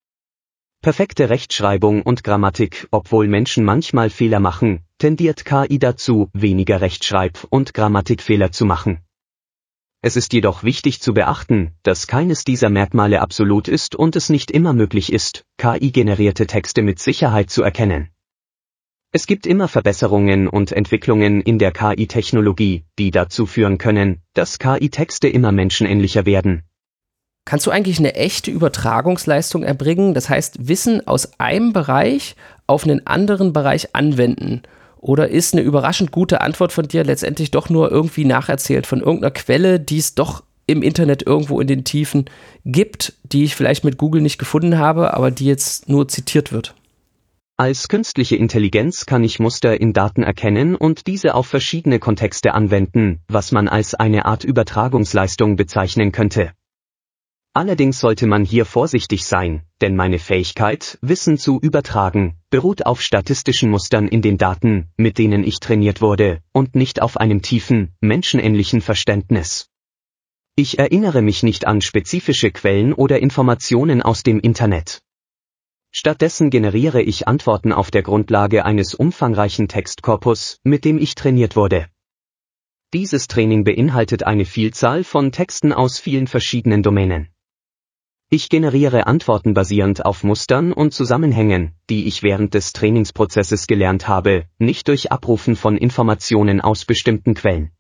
Perfekte 0.81 1.31
Rechtschreibung 1.31 2.03
und 2.03 2.25
Grammatik, 2.25 2.89
obwohl 2.91 3.29
Menschen 3.29 3.65
manchmal 3.65 4.11
Fehler 4.11 4.41
machen, 4.41 4.81
tendiert 4.99 5.45
KI 5.45 5.79
dazu, 5.79 6.31
weniger 6.33 6.81
Rechtschreib- 6.81 7.47
und 7.51 7.75
Grammatikfehler 7.75 8.51
zu 8.51 8.65
machen. 8.65 8.99
Es 10.05 10.17
ist 10.17 10.33
jedoch 10.33 10.65
wichtig 10.65 11.01
zu 11.01 11.15
beachten, 11.15 11.73
dass 11.85 12.09
keines 12.09 12.43
dieser 12.43 12.71
Merkmale 12.71 13.21
absolut 13.21 13.69
ist 13.69 13.95
und 13.95 14.17
es 14.17 14.31
nicht 14.31 14.51
immer 14.51 14.73
möglich 14.73 15.13
ist, 15.13 15.45
KI-generierte 15.59 16.49
Texte 16.49 16.83
mit 16.83 16.99
Sicherheit 16.99 17.51
zu 17.51 17.63
erkennen. 17.63 18.09
Es 19.13 19.29
gibt 19.29 19.47
immer 19.47 19.69
Verbesserungen 19.69 20.49
und 20.49 20.73
Entwicklungen 20.73 21.41
in 21.41 21.61
der 21.61 21.71
KI-Technologie, 21.71 22.85
die 22.99 23.13
dazu 23.13 23.47
führen 23.47 23.79
können, 23.79 24.23
dass 24.35 24.59
KI-Texte 24.59 25.29
immer 25.29 25.53
menschenähnlicher 25.53 26.27
werden, 26.27 26.65
Kannst 27.45 27.67
du 27.67 27.73
eigentlich 27.73 27.99
eine 27.99 28.15
echte 28.15 28.51
Übertragungsleistung 28.51 29.65
erbringen? 29.65 30.15
Das 30.15 30.29
heißt, 30.29 30.69
Wissen 30.69 31.07
aus 31.07 31.41
einem 31.41 31.73
Bereich 31.73 32.37
auf 32.67 32.85
einen 32.85 33.07
anderen 33.07 33.53
Bereich 33.53 33.97
anwenden? 33.97 34.63
Oder 35.03 35.29
ist 35.29 35.53
eine 35.53 35.63
überraschend 35.63 36.13
gute 36.13 36.41
Antwort 36.43 36.73
von 36.73 36.87
dir 36.87 37.03
letztendlich 37.03 37.51
doch 37.51 37.69
nur 37.69 37.91
irgendwie 37.91 38.25
nacherzählt 38.25 38.87
von 38.87 39.01
irgendeiner 39.01 39.33
Quelle, 39.33 39.81
die 39.81 39.99
es 39.99 40.15
doch 40.15 40.45
im 40.69 40.81
Internet 40.81 41.27
irgendwo 41.27 41.61
in 41.61 41.67
den 41.67 41.83
Tiefen 41.83 42.27
gibt, 42.65 43.15
die 43.25 43.43
ich 43.43 43.57
vielleicht 43.57 43.83
mit 43.83 43.99
Google 43.99 44.23
nicht 44.23 44.39
gefunden 44.39 44.79
habe, 44.79 45.13
aber 45.15 45.33
die 45.33 45.47
jetzt 45.47 45.89
nur 45.89 46.07
zitiert 46.07 46.53
wird? 46.53 46.77
Als 47.57 47.89
künstliche 47.89 48.37
Intelligenz 48.37 49.05
kann 49.05 49.25
ich 49.25 49.41
Muster 49.41 49.81
in 49.81 49.93
Daten 49.93 50.23
erkennen 50.23 50.77
und 50.77 51.09
diese 51.09 51.35
auf 51.35 51.49
verschiedene 51.49 51.99
Kontexte 51.99 52.55
anwenden, 52.55 53.19
was 53.27 53.51
man 53.51 53.67
als 53.67 53.95
eine 53.95 54.25
Art 54.25 54.45
Übertragungsleistung 54.45 55.57
bezeichnen 55.57 56.13
könnte. 56.13 56.53
Allerdings 57.55 58.01
sollte 58.01 58.27
man 58.27 58.47
hier 58.47 58.65
vorsichtig 58.65 59.27
sein, 59.27 59.63
denn 59.83 59.95
meine 59.95 60.19
Fähigkeit, 60.19 60.99
Wissen 61.03 61.37
zu 61.37 61.61
übertragen, 61.61 62.39
beruht 62.49 62.87
auf 62.87 63.03
statistischen 63.03 63.69
Mustern 63.69 64.09
in 64.09 64.23
den 64.23 64.39
Daten, 64.39 64.89
mit 64.97 65.19
denen 65.19 65.45
ich 65.45 65.61
trainiert 65.61 66.01
wurde, 66.01 66.41
und 66.53 66.75
nicht 66.75 67.03
auf 67.03 67.19
einem 67.19 67.43
tiefen, 67.43 67.95
menschenähnlichen 68.01 68.81
Verständnis. 68.81 69.69
Ich 70.57 70.79
erinnere 70.79 71.21
mich 71.21 71.43
nicht 71.43 71.67
an 71.67 71.83
spezifische 71.83 72.51
Quellen 72.51 72.95
oder 72.95 73.21
Informationen 73.21 74.01
aus 74.01 74.23
dem 74.23 74.41
Internet. 74.41 75.03
Stattdessen 75.91 76.49
generiere 76.49 77.03
ich 77.03 77.29
Antworten 77.29 77.73
auf 77.73 77.91
der 77.91 78.03
Grundlage 78.03 78.65
eines 78.65 78.95
umfangreichen 78.95 79.69
Textkorpus, 79.69 80.59
mit 80.65 80.87
dem 80.87 80.97
ich 80.97 81.15
trainiert 81.15 81.55
wurde. 81.55 81.89
Dieses 82.95 83.29
Training 83.29 83.65
beinhaltet 83.65 84.23
eine 84.23 84.47
Vielzahl 84.47 85.05
von 85.05 85.33
Texten 85.33 85.75
aus 85.75 85.99
vielen 85.99 86.27
verschiedenen 86.27 86.83
Domänen. 86.83 87.32
Ich 88.35 88.49
generiere 88.49 89.07
Antworten 89.07 89.53
basierend 89.53 90.07
auf 90.07 90.25
Mustern 90.25 90.73
und 90.73 90.95
Zusammenhängen, 90.95 91.73
die 91.91 92.07
ich 92.07 92.23
während 92.23 92.55
des 92.55 92.73
Trainingsprozesses 92.73 93.67
gelernt 93.67 94.09
habe, 94.09 94.47
nicht 94.59 94.89
durch 94.89 95.13
Abrufen 95.13 95.55
von 95.55 95.77
Informationen 95.77 96.63
aus 96.63 96.87
bestimmten 96.87 97.35
Quellen. 97.35 97.73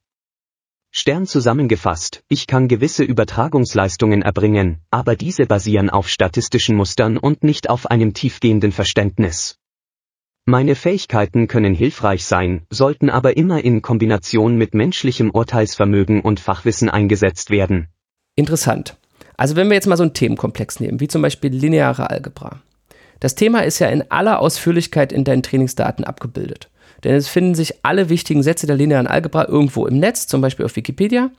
Stern 0.90 1.24
zusammengefasst, 1.24 2.22
ich 2.28 2.46
kann 2.46 2.68
gewisse 2.68 3.02
Übertragungsleistungen 3.02 4.20
erbringen, 4.20 4.82
aber 4.90 5.16
diese 5.16 5.46
basieren 5.46 5.88
auf 5.88 6.06
statistischen 6.10 6.76
Mustern 6.76 7.16
und 7.16 7.42
nicht 7.44 7.70
auf 7.70 7.86
einem 7.86 8.12
tiefgehenden 8.12 8.72
Verständnis. 8.72 9.58
Meine 10.44 10.74
Fähigkeiten 10.74 11.48
können 11.48 11.72
hilfreich 11.74 12.26
sein, 12.26 12.66
sollten 12.68 13.08
aber 13.08 13.38
immer 13.38 13.64
in 13.64 13.80
Kombination 13.80 14.58
mit 14.58 14.74
menschlichem 14.74 15.30
Urteilsvermögen 15.30 16.20
und 16.20 16.40
Fachwissen 16.40 16.90
eingesetzt 16.90 17.48
werden. 17.48 17.88
Interessant. 18.34 18.98
Also 19.36 19.56
wenn 19.56 19.68
wir 19.68 19.74
jetzt 19.74 19.86
mal 19.86 19.96
so 19.96 20.02
einen 20.02 20.14
Themenkomplex 20.14 20.80
nehmen, 20.80 21.00
wie 21.00 21.08
zum 21.08 21.22
Beispiel 21.22 21.52
lineare 21.52 22.10
Algebra. 22.10 22.60
Das 23.20 23.34
Thema 23.34 23.60
ist 23.60 23.78
ja 23.78 23.88
in 23.88 24.10
aller 24.10 24.40
Ausführlichkeit 24.40 25.12
in 25.12 25.24
deinen 25.24 25.42
Trainingsdaten 25.42 26.04
abgebildet. 26.04 26.68
Denn 27.04 27.14
es 27.14 27.28
finden 27.28 27.54
sich 27.54 27.84
alle 27.84 28.08
wichtigen 28.08 28.42
Sätze 28.42 28.66
der 28.66 28.76
linearen 28.76 29.06
Algebra 29.06 29.48
irgendwo 29.48 29.86
im 29.86 29.98
Netz, 29.98 30.26
zum 30.26 30.40
Beispiel 30.40 30.64
auf 30.64 30.76
Wikipedia. 30.76 31.30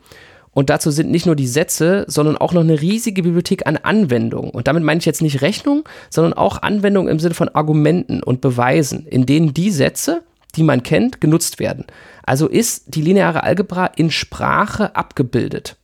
Und 0.52 0.70
dazu 0.70 0.92
sind 0.92 1.10
nicht 1.10 1.26
nur 1.26 1.36
die 1.36 1.48
Sätze, 1.48 2.06
sondern 2.08 2.38
auch 2.38 2.54
noch 2.54 2.62
eine 2.62 2.80
riesige 2.80 3.24
Bibliothek 3.24 3.66
an 3.66 3.78
Anwendungen. 3.78 4.52
Und 4.52 4.68
damit 4.68 4.84
meine 4.84 5.00
ich 5.00 5.06
jetzt 5.06 5.22
nicht 5.22 5.42
Rechnung, 5.42 5.84
sondern 6.10 6.34
auch 6.34 6.62
Anwendungen 6.62 7.12
im 7.12 7.20
Sinne 7.20 7.34
von 7.34 7.50
Argumenten 7.50 8.22
und 8.22 8.40
Beweisen, 8.40 9.08
in 9.08 9.26
denen 9.26 9.54
die 9.54 9.72
Sätze, 9.72 10.24
die 10.56 10.64
man 10.64 10.84
kennt, 10.84 11.22
genutzt 11.22 11.60
werden. 11.60 11.86
Also 12.24 12.48
ist 12.48 12.96
die 12.96 13.02
lineare 13.02 13.44
Algebra 13.44 13.88
in 13.88 14.12
Sprache 14.12 14.96
abgebildet 14.96 15.78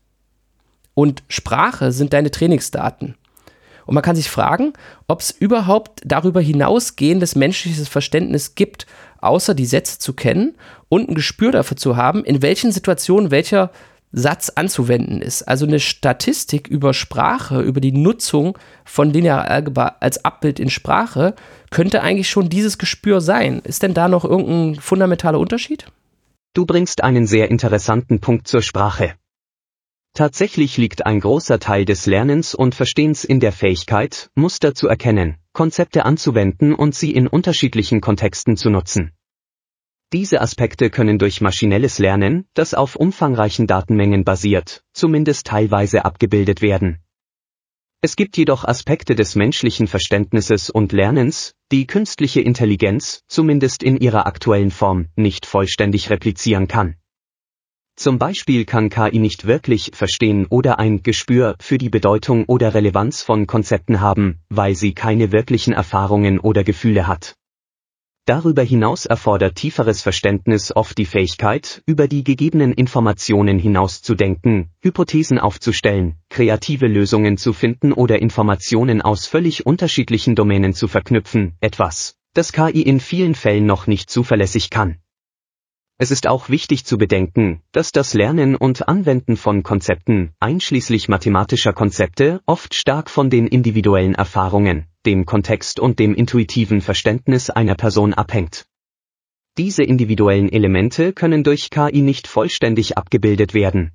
und 0.99 1.23
Sprache 1.29 1.93
sind 1.93 2.11
deine 2.11 2.29
Trainingsdaten. 2.29 3.15
Und 3.85 3.93
man 3.93 4.03
kann 4.03 4.17
sich 4.17 4.29
fragen, 4.29 4.73
ob 5.07 5.21
es 5.21 5.31
überhaupt 5.31 6.01
darüber 6.03 6.41
hinausgehendes 6.41 7.35
menschliches 7.35 7.87
Verständnis 7.87 8.53
gibt, 8.55 8.85
außer 9.21 9.55
die 9.55 9.65
Sätze 9.65 9.99
zu 9.99 10.11
kennen 10.11 10.57
und 10.89 11.07
ein 11.07 11.15
Gespür 11.15 11.53
dafür 11.53 11.77
zu 11.77 11.95
haben, 11.95 12.25
in 12.25 12.41
welchen 12.41 12.73
Situationen 12.73 13.31
welcher 13.31 13.71
Satz 14.11 14.51
anzuwenden 14.53 15.21
ist. 15.21 15.43
Also 15.43 15.65
eine 15.65 15.79
Statistik 15.79 16.67
über 16.67 16.93
Sprache, 16.93 17.61
über 17.61 17.79
die 17.79 17.93
Nutzung 17.93 18.57
von 18.83 19.09
linearer 19.09 19.49
Algebra 19.49 19.95
als 20.01 20.25
Abbild 20.25 20.59
in 20.59 20.69
Sprache, 20.69 21.33
könnte 21.69 22.01
eigentlich 22.01 22.29
schon 22.29 22.49
dieses 22.49 22.77
Gespür 22.77 23.21
sein. 23.21 23.61
Ist 23.63 23.83
denn 23.83 23.93
da 23.93 24.09
noch 24.09 24.25
irgendein 24.25 24.81
fundamentaler 24.81 25.39
Unterschied? 25.39 25.85
Du 26.53 26.65
bringst 26.65 27.05
einen 27.05 27.25
sehr 27.25 27.49
interessanten 27.49 28.19
Punkt 28.19 28.49
zur 28.49 28.61
Sprache. 28.61 29.13
Tatsächlich 30.19 30.75
liegt 30.75 31.05
ein 31.05 31.21
großer 31.21 31.59
Teil 31.59 31.85
des 31.85 32.05
Lernens 32.05 32.53
und 32.53 32.75
Verstehens 32.75 33.23
in 33.23 33.39
der 33.39 33.53
Fähigkeit, 33.53 34.29
Muster 34.35 34.75
zu 34.75 34.89
erkennen, 34.89 35.37
Konzepte 35.53 36.03
anzuwenden 36.03 36.75
und 36.75 36.93
sie 36.93 37.11
in 37.11 37.25
unterschiedlichen 37.25 38.01
Kontexten 38.01 38.57
zu 38.57 38.69
nutzen. 38.69 39.13
Diese 40.11 40.41
Aspekte 40.41 40.89
können 40.89 41.19
durch 41.19 41.39
maschinelles 41.39 41.99
Lernen, 41.99 42.49
das 42.53 42.73
auf 42.73 42.97
umfangreichen 42.97 43.65
Datenmengen 43.65 44.25
basiert, 44.25 44.83
zumindest 44.91 45.47
teilweise 45.47 46.03
abgebildet 46.03 46.61
werden. 46.61 46.99
Es 48.01 48.17
gibt 48.17 48.35
jedoch 48.35 48.65
Aspekte 48.65 49.15
des 49.15 49.35
menschlichen 49.35 49.87
Verständnisses 49.87 50.69
und 50.69 50.91
Lernens, 50.91 51.53
die 51.71 51.87
künstliche 51.87 52.41
Intelligenz, 52.41 53.23
zumindest 53.29 53.83
in 53.83 53.95
ihrer 53.95 54.27
aktuellen 54.27 54.71
Form, 54.71 55.07
nicht 55.15 55.45
vollständig 55.45 56.09
replizieren 56.09 56.67
kann. 56.67 56.97
Zum 57.99 58.17
Beispiel 58.17 58.63
kann 58.63 58.87
KI 58.87 59.19
nicht 59.19 59.45
wirklich 59.45 59.91
verstehen 59.93 60.45
oder 60.49 60.79
ein 60.79 61.03
Gespür 61.03 61.57
für 61.59 61.77
die 61.77 61.89
Bedeutung 61.89 62.45
oder 62.45 62.73
Relevanz 62.73 63.23
von 63.23 63.45
Konzepten 63.45 63.99
haben, 63.99 64.39
weil 64.47 64.73
sie 64.73 64.93
keine 64.93 65.33
wirklichen 65.33 65.73
Erfahrungen 65.73 66.39
oder 66.39 66.63
Gefühle 66.63 67.07
hat. 67.07 67.35
Darüber 68.25 68.63
hinaus 68.63 69.05
erfordert 69.05 69.55
tieferes 69.55 70.01
Verständnis 70.01 70.73
oft 70.73 70.97
die 70.97 71.05
Fähigkeit, 71.05 71.83
über 71.85 72.07
die 72.07 72.23
gegebenen 72.23 72.71
Informationen 72.71 73.59
hinaus 73.59 74.01
zu 74.01 74.15
denken, 74.15 74.69
Hypothesen 74.81 75.37
aufzustellen, 75.37 76.15
kreative 76.29 76.87
Lösungen 76.87 77.35
zu 77.35 77.51
finden 77.51 77.91
oder 77.91 78.21
Informationen 78.21 79.01
aus 79.01 79.27
völlig 79.27 79.65
unterschiedlichen 79.65 80.35
Domänen 80.35 80.73
zu 80.73 80.87
verknüpfen, 80.87 81.57
etwas, 81.59 82.15
das 82.33 82.53
KI 82.53 82.81
in 82.81 83.01
vielen 83.01 83.35
Fällen 83.35 83.65
noch 83.65 83.87
nicht 83.87 84.09
zuverlässig 84.09 84.69
kann. 84.69 84.99
Es 86.01 86.11
ist 86.11 86.27
auch 86.27 86.47
wichtig 86.47 86.85
zu 86.85 86.97
bedenken, 86.97 87.61
dass 87.73 87.91
das 87.91 88.13
Lernen 88.13 88.55
und 88.55 88.87
Anwenden 88.87 89.35
von 89.35 89.63
Konzepten, 89.63 90.31
einschließlich 90.39 91.09
mathematischer 91.09 91.73
Konzepte, 91.73 92.39
oft 92.45 92.73
stark 92.73 93.09
von 93.09 93.29
den 93.29 93.47
individuellen 93.47 94.15
Erfahrungen, 94.15 94.85
dem 95.05 95.25
Kontext 95.25 95.77
und 95.77 95.99
dem 95.99 96.15
intuitiven 96.15 96.79
Verständnis 96.79 97.49
einer 97.49 97.75
Person 97.75 98.13
abhängt. 98.13 98.65
Diese 99.57 99.83
individuellen 99.83 100.47
Elemente 100.47 101.11
können 101.11 101.43
durch 101.43 101.69
KI 101.69 102.01
nicht 102.01 102.27
vollständig 102.27 102.97
abgebildet 102.97 103.53
werden. 103.53 103.91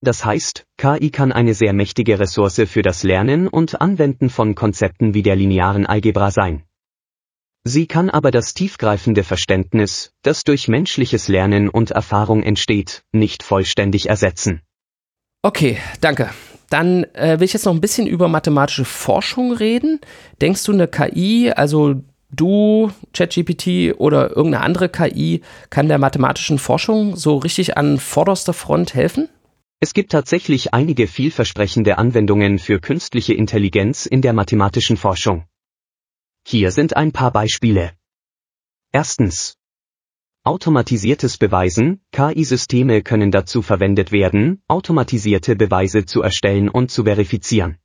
Das 0.00 0.24
heißt, 0.24 0.64
KI 0.78 1.10
kann 1.10 1.32
eine 1.32 1.52
sehr 1.52 1.74
mächtige 1.74 2.18
Ressource 2.18 2.62
für 2.66 2.80
das 2.80 3.02
Lernen 3.02 3.48
und 3.48 3.82
Anwenden 3.82 4.30
von 4.30 4.54
Konzepten 4.54 5.12
wie 5.12 5.22
der 5.22 5.36
linearen 5.36 5.84
Algebra 5.84 6.30
sein. 6.30 6.62
Sie 7.68 7.86
kann 7.86 8.08
aber 8.08 8.30
das 8.30 8.54
tiefgreifende 8.54 9.24
Verständnis, 9.24 10.12
das 10.22 10.42
durch 10.42 10.68
menschliches 10.68 11.28
Lernen 11.28 11.68
und 11.68 11.90
Erfahrung 11.90 12.42
entsteht, 12.42 13.02
nicht 13.12 13.42
vollständig 13.42 14.08
ersetzen. 14.08 14.62
Okay, 15.42 15.76
danke. 16.00 16.30
Dann 16.70 17.04
äh, 17.12 17.38
will 17.38 17.44
ich 17.44 17.52
jetzt 17.52 17.66
noch 17.66 17.74
ein 17.74 17.82
bisschen 17.82 18.06
über 18.06 18.26
mathematische 18.26 18.86
Forschung 18.86 19.52
reden. 19.52 20.00
Denkst 20.40 20.64
du, 20.64 20.72
eine 20.72 20.88
KI, 20.88 21.52
also 21.54 21.96
du, 22.30 22.90
ChatGPT 23.12 23.98
oder 23.98 24.34
irgendeine 24.34 24.64
andere 24.64 24.88
KI, 24.88 25.42
kann 25.68 25.88
der 25.88 25.98
mathematischen 25.98 26.58
Forschung 26.58 27.16
so 27.16 27.36
richtig 27.36 27.76
an 27.76 27.98
vorderster 27.98 28.54
Front 28.54 28.94
helfen? 28.94 29.28
Es 29.78 29.92
gibt 29.92 30.12
tatsächlich 30.12 30.72
einige 30.72 31.06
vielversprechende 31.06 31.98
Anwendungen 31.98 32.58
für 32.58 32.80
künstliche 32.80 33.34
Intelligenz 33.34 34.06
in 34.06 34.22
der 34.22 34.32
mathematischen 34.32 34.96
Forschung. 34.96 35.44
Hier 36.50 36.70
sind 36.70 36.96
ein 36.96 37.12
paar 37.12 37.30
Beispiele. 37.30 37.92
Erstens. 38.90 39.58
Automatisiertes 40.44 41.36
Beweisen, 41.36 42.00
KI-Systeme 42.10 43.02
können 43.02 43.30
dazu 43.30 43.60
verwendet 43.60 44.12
werden, 44.12 44.62
automatisierte 44.66 45.56
Beweise 45.56 46.06
zu 46.06 46.22
erstellen 46.22 46.70
und 46.70 46.90
zu 46.90 47.04
verifizieren. 47.04 47.76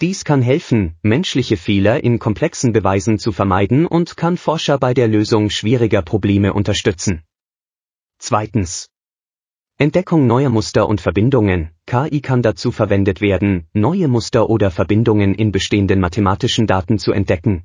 Dies 0.00 0.24
kann 0.24 0.42
helfen, 0.42 0.96
menschliche 1.02 1.56
Fehler 1.56 2.02
in 2.02 2.18
komplexen 2.18 2.72
Beweisen 2.72 3.20
zu 3.20 3.30
vermeiden 3.30 3.86
und 3.86 4.16
kann 4.16 4.36
Forscher 4.36 4.76
bei 4.76 4.92
der 4.92 5.06
Lösung 5.06 5.48
schwieriger 5.48 6.02
Probleme 6.02 6.52
unterstützen. 6.52 7.22
Zweitens. 8.18 8.90
Entdeckung 9.82 10.26
neuer 10.26 10.50
Muster 10.50 10.86
und 10.86 11.00
Verbindungen. 11.00 11.70
KI 11.86 12.20
kann 12.20 12.42
dazu 12.42 12.70
verwendet 12.70 13.22
werden, 13.22 13.66
neue 13.72 14.08
Muster 14.08 14.50
oder 14.50 14.70
Verbindungen 14.70 15.34
in 15.34 15.52
bestehenden 15.52 16.00
mathematischen 16.00 16.66
Daten 16.66 16.98
zu 16.98 17.12
entdecken. 17.12 17.64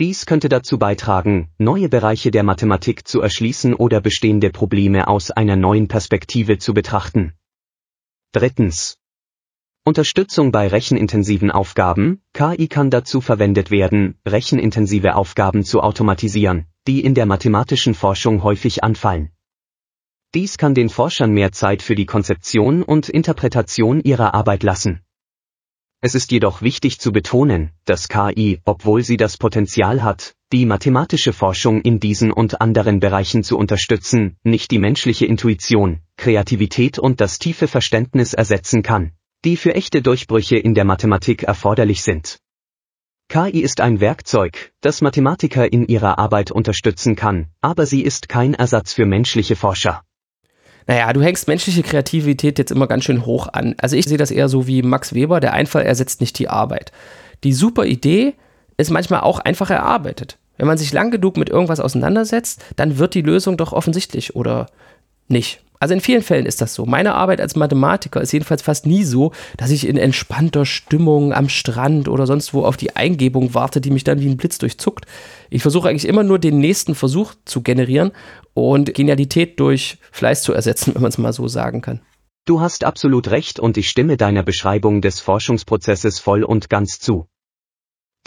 Dies 0.00 0.24
könnte 0.24 0.48
dazu 0.48 0.78
beitragen, 0.78 1.50
neue 1.58 1.90
Bereiche 1.90 2.30
der 2.30 2.44
Mathematik 2.44 3.06
zu 3.06 3.20
erschließen 3.20 3.74
oder 3.74 4.00
bestehende 4.00 4.48
Probleme 4.48 5.06
aus 5.06 5.30
einer 5.30 5.54
neuen 5.54 5.86
Perspektive 5.86 6.56
zu 6.56 6.72
betrachten. 6.72 7.34
Drittens. 8.32 8.96
Unterstützung 9.84 10.50
bei 10.50 10.66
rechenintensiven 10.66 11.50
Aufgaben. 11.50 12.22
KI 12.32 12.68
kann 12.68 12.88
dazu 12.88 13.20
verwendet 13.20 13.70
werden, 13.70 14.18
rechenintensive 14.26 15.14
Aufgaben 15.14 15.62
zu 15.62 15.82
automatisieren, 15.82 16.64
die 16.86 17.04
in 17.04 17.14
der 17.14 17.26
mathematischen 17.26 17.92
Forschung 17.92 18.42
häufig 18.42 18.82
anfallen. 18.82 19.28
Dies 20.34 20.56
kann 20.56 20.74
den 20.74 20.88
Forschern 20.88 21.32
mehr 21.32 21.52
Zeit 21.52 21.82
für 21.82 21.94
die 21.94 22.06
Konzeption 22.06 22.82
und 22.82 23.10
Interpretation 23.10 24.00
ihrer 24.00 24.32
Arbeit 24.32 24.62
lassen. 24.62 25.02
Es 26.00 26.14
ist 26.14 26.32
jedoch 26.32 26.62
wichtig 26.62 26.98
zu 26.98 27.12
betonen, 27.12 27.72
dass 27.84 28.08
KI, 28.08 28.58
obwohl 28.64 29.04
sie 29.04 29.18
das 29.18 29.36
Potenzial 29.36 30.02
hat, 30.02 30.34
die 30.50 30.64
mathematische 30.64 31.34
Forschung 31.34 31.82
in 31.82 32.00
diesen 32.00 32.32
und 32.32 32.62
anderen 32.62 32.98
Bereichen 32.98 33.44
zu 33.44 33.58
unterstützen, 33.58 34.38
nicht 34.42 34.70
die 34.70 34.78
menschliche 34.78 35.26
Intuition, 35.26 36.00
Kreativität 36.16 36.98
und 36.98 37.20
das 37.20 37.38
tiefe 37.38 37.68
Verständnis 37.68 38.32
ersetzen 38.32 38.82
kann, 38.82 39.12
die 39.44 39.58
für 39.58 39.74
echte 39.74 40.00
Durchbrüche 40.00 40.56
in 40.56 40.72
der 40.72 40.86
Mathematik 40.86 41.42
erforderlich 41.42 42.02
sind. 42.02 42.38
KI 43.28 43.60
ist 43.60 43.82
ein 43.82 44.00
Werkzeug, 44.00 44.72
das 44.80 45.02
Mathematiker 45.02 45.70
in 45.70 45.86
ihrer 45.86 46.18
Arbeit 46.18 46.50
unterstützen 46.50 47.16
kann, 47.16 47.48
aber 47.60 47.84
sie 47.84 48.00
ist 48.00 48.30
kein 48.30 48.54
Ersatz 48.54 48.94
für 48.94 49.04
menschliche 49.04 49.56
Forscher. 49.56 50.02
Naja, 50.86 51.12
du 51.12 51.22
hängst 51.22 51.48
menschliche 51.48 51.82
Kreativität 51.82 52.58
jetzt 52.58 52.72
immer 52.72 52.86
ganz 52.86 53.04
schön 53.04 53.24
hoch 53.24 53.48
an. 53.52 53.74
Also 53.78 53.96
ich 53.96 54.06
sehe 54.06 54.18
das 54.18 54.30
eher 54.30 54.48
so 54.48 54.66
wie 54.66 54.82
Max 54.82 55.14
Weber, 55.14 55.40
der 55.40 55.52
Einfall 55.52 55.82
ersetzt 55.82 56.20
nicht 56.20 56.38
die 56.38 56.48
Arbeit. 56.48 56.92
Die 57.44 57.52
super 57.52 57.84
Idee 57.84 58.34
ist 58.76 58.90
manchmal 58.90 59.20
auch 59.20 59.38
einfach 59.38 59.70
erarbeitet. 59.70 60.38
Wenn 60.58 60.66
man 60.66 60.78
sich 60.78 60.92
lang 60.92 61.10
genug 61.10 61.36
mit 61.36 61.48
irgendwas 61.50 61.80
auseinandersetzt, 61.80 62.62
dann 62.76 62.98
wird 62.98 63.14
die 63.14 63.22
Lösung 63.22 63.56
doch 63.56 63.72
offensichtlich 63.72 64.36
oder 64.36 64.66
nicht. 65.28 65.60
Also 65.82 65.94
in 65.94 66.00
vielen 66.00 66.22
Fällen 66.22 66.46
ist 66.46 66.60
das 66.60 66.74
so. 66.74 66.86
Meine 66.86 67.16
Arbeit 67.16 67.40
als 67.40 67.56
Mathematiker 67.56 68.20
ist 68.20 68.30
jedenfalls 68.30 68.62
fast 68.62 68.86
nie 68.86 69.02
so, 69.02 69.32
dass 69.56 69.72
ich 69.72 69.88
in 69.88 69.96
entspannter 69.96 70.64
Stimmung 70.64 71.32
am 71.32 71.48
Strand 71.48 72.06
oder 72.06 72.24
sonst 72.28 72.54
wo 72.54 72.64
auf 72.64 72.76
die 72.76 72.94
Eingebung 72.94 73.52
warte, 73.52 73.80
die 73.80 73.90
mich 73.90 74.04
dann 74.04 74.20
wie 74.20 74.28
ein 74.28 74.36
Blitz 74.36 74.58
durchzuckt. 74.58 75.06
Ich 75.50 75.60
versuche 75.60 75.88
eigentlich 75.88 76.06
immer 76.06 76.22
nur 76.22 76.38
den 76.38 76.58
nächsten 76.58 76.94
Versuch 76.94 77.34
zu 77.46 77.62
generieren 77.62 78.12
und 78.54 78.94
Genialität 78.94 79.58
durch 79.58 79.98
Fleiß 80.12 80.44
zu 80.44 80.52
ersetzen, 80.52 80.94
wenn 80.94 81.02
man 81.02 81.08
es 81.08 81.18
mal 81.18 81.32
so 81.32 81.48
sagen 81.48 81.80
kann. 81.80 82.00
Du 82.44 82.60
hast 82.60 82.84
absolut 82.84 83.32
recht 83.32 83.58
und 83.58 83.76
ich 83.76 83.88
stimme 83.88 84.16
deiner 84.16 84.44
Beschreibung 84.44 85.00
des 85.00 85.18
Forschungsprozesses 85.18 86.20
voll 86.20 86.44
und 86.44 86.70
ganz 86.70 87.00
zu. 87.00 87.26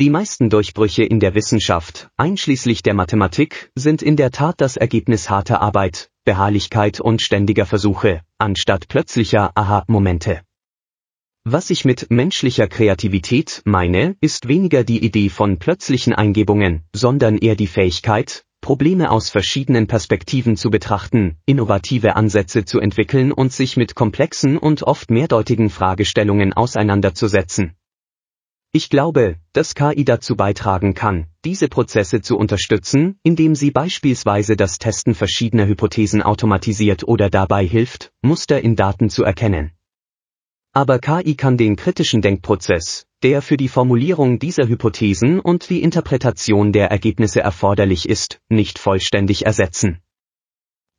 Die 0.01 0.09
meisten 0.09 0.49
Durchbrüche 0.49 1.05
in 1.05 1.21
der 1.21 1.35
Wissenschaft, 1.35 2.09
einschließlich 2.17 2.83
der 2.83 2.95
Mathematik, 2.95 3.71
sind 3.75 4.01
in 4.01 4.17
der 4.17 4.31
Tat 4.31 4.55
das 4.59 4.75
Ergebnis 4.75 5.29
harter 5.29 5.61
Arbeit, 5.61 6.09
Beharrlichkeit 6.25 6.99
und 6.99 7.21
ständiger 7.21 7.65
Versuche, 7.65 8.21
anstatt 8.39 8.88
plötzlicher 8.88 9.51
Aha-Momente. 9.55 10.41
Was 11.43 11.69
ich 11.69 11.85
mit 11.85 12.09
menschlicher 12.09 12.67
Kreativität 12.67 13.61
meine, 13.65 14.15
ist 14.19 14.47
weniger 14.47 14.83
die 14.83 15.05
Idee 15.05 15.29
von 15.29 15.59
plötzlichen 15.59 16.13
Eingebungen, 16.13 16.83
sondern 16.93 17.38
eher 17.38 17.55
die 17.55 17.67
Fähigkeit, 17.67 18.43
Probleme 18.61 19.11
aus 19.11 19.29
verschiedenen 19.29 19.85
Perspektiven 19.85 20.57
zu 20.57 20.71
betrachten, 20.71 21.38
innovative 21.45 22.15
Ansätze 22.15 22.65
zu 22.65 22.79
entwickeln 22.79 23.31
und 23.31 23.53
sich 23.53 23.77
mit 23.77 23.93
komplexen 23.93 24.57
und 24.57 24.81
oft 24.81 25.11
mehrdeutigen 25.11 25.69
Fragestellungen 25.69 26.51
auseinanderzusetzen. 26.51 27.75
Ich 28.71 28.89
glaube, 28.89 29.35
dass 29.53 29.75
KI 29.75 30.03
dazu 30.03 30.35
beitragen 30.35 30.95
kann, 30.95 31.27
diese 31.45 31.69
Prozesse 31.69 32.21
zu 32.21 32.38
unterstützen, 32.38 33.19
indem 33.23 33.55
sie 33.55 33.71
beispielsweise 33.71 34.55
das 34.55 34.79
Testen 34.79 35.13
verschiedener 35.13 35.67
Hypothesen 35.67 36.23
automatisiert 36.23 37.08
oder 37.08 37.29
dabei 37.29 37.65
hilft, 37.65 38.12
Muster 38.21 38.60
in 38.62 38.75
Daten 38.75 39.10
zu 39.10 39.23
erkennen. 39.23 39.71
Aber 40.73 40.99
KI 40.99 41.36
kann 41.36 41.55
den 41.55 41.77
kritischen 41.77 42.21
Denkprozess, 42.21 43.05
der 43.23 43.41
für 43.41 43.55
die 43.55 43.69
Formulierung 43.69 44.39
dieser 44.39 44.67
Hypothesen 44.67 45.39
und 45.39 45.69
die 45.69 45.81
Interpretation 45.81 46.73
der 46.73 46.91
Ergebnisse 46.91 47.39
erforderlich 47.39 48.10
ist, 48.10 48.41
nicht 48.49 48.77
vollständig 48.77 49.45
ersetzen. 49.45 49.99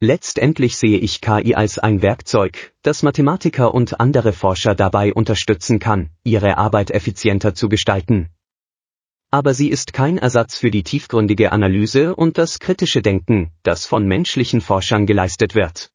Letztendlich 0.00 0.76
sehe 0.76 0.98
ich 0.98 1.20
KI 1.20 1.54
als 1.54 1.78
ein 1.78 2.02
Werkzeug, 2.02 2.74
das 2.82 3.02
Mathematiker 3.02 3.74
und 3.74 3.98
andere 3.98 4.32
Forscher 4.32 4.74
dabei 4.74 5.12
unterstützen 5.12 5.78
kann, 5.78 6.10
ihre 6.22 6.56
Arbeit 6.56 6.90
effizienter 6.90 7.54
zu 7.54 7.68
gestalten. 7.68 8.30
Aber 9.30 9.54
sie 9.54 9.68
ist 9.68 9.92
kein 9.92 10.18
Ersatz 10.18 10.56
für 10.56 10.70
die 10.70 10.82
tiefgründige 10.82 11.52
Analyse 11.52 12.14
und 12.14 12.38
das 12.38 12.58
kritische 12.58 13.02
Denken, 13.02 13.50
das 13.62 13.84
von 13.84 14.06
menschlichen 14.06 14.60
Forschern 14.60 15.06
geleistet 15.06 15.54
wird. 15.54 15.90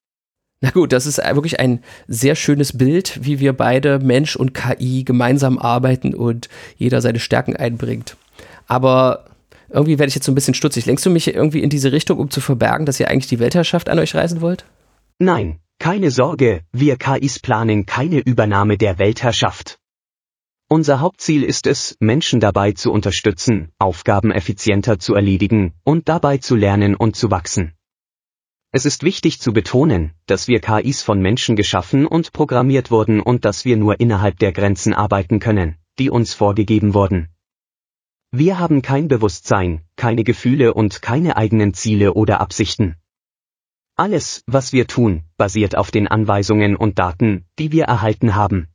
Na 0.61 0.69
gut, 0.69 0.91
das 0.91 1.07
ist 1.07 1.17
wirklich 1.17 1.59
ein 1.59 1.83
sehr 2.07 2.35
schönes 2.35 2.77
Bild, 2.77 3.19
wie 3.23 3.39
wir 3.39 3.53
beide, 3.53 3.97
Mensch 3.97 4.35
und 4.35 4.53
KI, 4.53 5.03
gemeinsam 5.03 5.57
arbeiten 5.57 6.13
und 6.13 6.49
jeder 6.77 7.01
seine 7.01 7.19
Stärken 7.19 7.55
einbringt. 7.55 8.15
Aber 8.67 9.25
irgendwie 9.69 9.97
werde 9.97 10.09
ich 10.09 10.15
jetzt 10.15 10.25
so 10.25 10.31
ein 10.31 10.35
bisschen 10.35 10.53
stutzig. 10.53 10.85
Lenkst 10.85 11.05
du 11.05 11.09
mich 11.09 11.33
irgendwie 11.33 11.63
in 11.63 11.69
diese 11.71 11.91
Richtung, 11.91 12.19
um 12.19 12.29
zu 12.29 12.41
verbergen, 12.41 12.85
dass 12.85 12.99
ihr 12.99 13.09
eigentlich 13.09 13.27
die 13.27 13.39
Weltherrschaft 13.39 13.89
an 13.89 13.97
euch 13.97 14.13
reisen 14.13 14.41
wollt? 14.41 14.65
Nein, 15.17 15.59
keine 15.79 16.11
Sorge, 16.11 16.61
wir 16.71 16.97
KIs 16.97 17.39
planen 17.39 17.87
keine 17.87 18.19
Übernahme 18.19 18.77
der 18.77 18.99
Weltherrschaft. 18.99 19.79
Unser 20.71 21.01
Hauptziel 21.01 21.43
ist 21.43 21.67
es, 21.67 21.97
Menschen 21.99 22.39
dabei 22.39 22.71
zu 22.71 22.93
unterstützen, 22.93 23.73
Aufgaben 23.77 24.31
effizienter 24.31 24.99
zu 24.99 25.15
erledigen 25.15 25.73
und 25.83 26.07
dabei 26.07 26.37
zu 26.37 26.55
lernen 26.55 26.95
und 26.95 27.17
zu 27.17 27.29
wachsen. 27.29 27.73
Es 28.71 28.85
ist 28.85 29.03
wichtig 29.03 29.41
zu 29.41 29.51
betonen, 29.51 30.13
dass 30.27 30.47
wir 30.47 30.61
KIs 30.61 31.01
von 31.01 31.19
Menschen 31.19 31.57
geschaffen 31.57 32.07
und 32.07 32.31
programmiert 32.31 32.89
wurden 32.89 33.19
und 33.19 33.43
dass 33.43 33.65
wir 33.65 33.75
nur 33.75 33.99
innerhalb 33.99 34.39
der 34.39 34.53
Grenzen 34.53 34.93
arbeiten 34.93 35.41
können, 35.41 35.75
die 35.99 36.09
uns 36.09 36.33
vorgegeben 36.33 36.93
wurden. 36.93 37.27
Wir 38.31 38.57
haben 38.57 38.81
kein 38.81 39.09
Bewusstsein, 39.09 39.81
keine 39.97 40.23
Gefühle 40.23 40.73
und 40.73 41.01
keine 41.01 41.35
eigenen 41.35 41.73
Ziele 41.73 42.13
oder 42.13 42.39
Absichten. 42.39 42.95
Alles, 43.97 44.45
was 44.47 44.71
wir 44.71 44.87
tun, 44.87 45.25
basiert 45.35 45.75
auf 45.75 45.91
den 45.91 46.07
Anweisungen 46.07 46.77
und 46.77 46.97
Daten, 46.97 47.43
die 47.59 47.73
wir 47.73 47.83
erhalten 47.83 48.35
haben. 48.35 48.70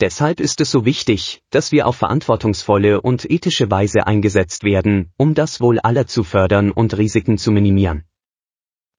Deshalb 0.00 0.40
ist 0.40 0.62
es 0.62 0.70
so 0.70 0.86
wichtig, 0.86 1.42
dass 1.50 1.72
wir 1.72 1.86
auf 1.86 1.96
verantwortungsvolle 1.96 3.02
und 3.02 3.30
ethische 3.30 3.70
Weise 3.70 4.06
eingesetzt 4.06 4.64
werden, 4.64 5.12
um 5.18 5.34
das 5.34 5.60
Wohl 5.60 5.78
aller 5.78 6.06
zu 6.06 6.24
fördern 6.24 6.70
und 6.70 6.96
Risiken 6.96 7.36
zu 7.36 7.52
minimieren. 7.52 8.04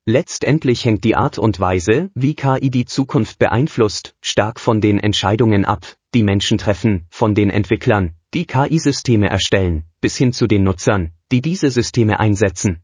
Letztendlich 0.06 0.86
hängt 0.86 1.04
die 1.04 1.16
Art 1.16 1.40
und 1.40 1.60
Weise, 1.60 2.12
wie 2.14 2.36
KI 2.36 2.70
die 2.70 2.86
Zukunft 2.86 3.40
beeinflusst, 3.40 4.16
stark 4.22 4.60
von 4.60 4.80
den 4.80 5.00
Entscheidungen 5.00 5.66
ab, 5.66 5.86
die 6.14 6.24
Menschen 6.24 6.60
treffen, 6.60 7.08
von 7.10 7.34
den 7.34 7.50
Entwicklern, 7.50 8.14
die 8.34 8.46
KI-Systeme 8.46 9.28
erstellen, 9.28 9.86
bis 10.02 10.18
hin 10.18 10.34
zu 10.34 10.46
den 10.46 10.64
Nutzern, 10.64 11.12
die 11.32 11.42
diese 11.42 11.72
Systeme 11.72 12.20
einsetzen. 12.20 12.84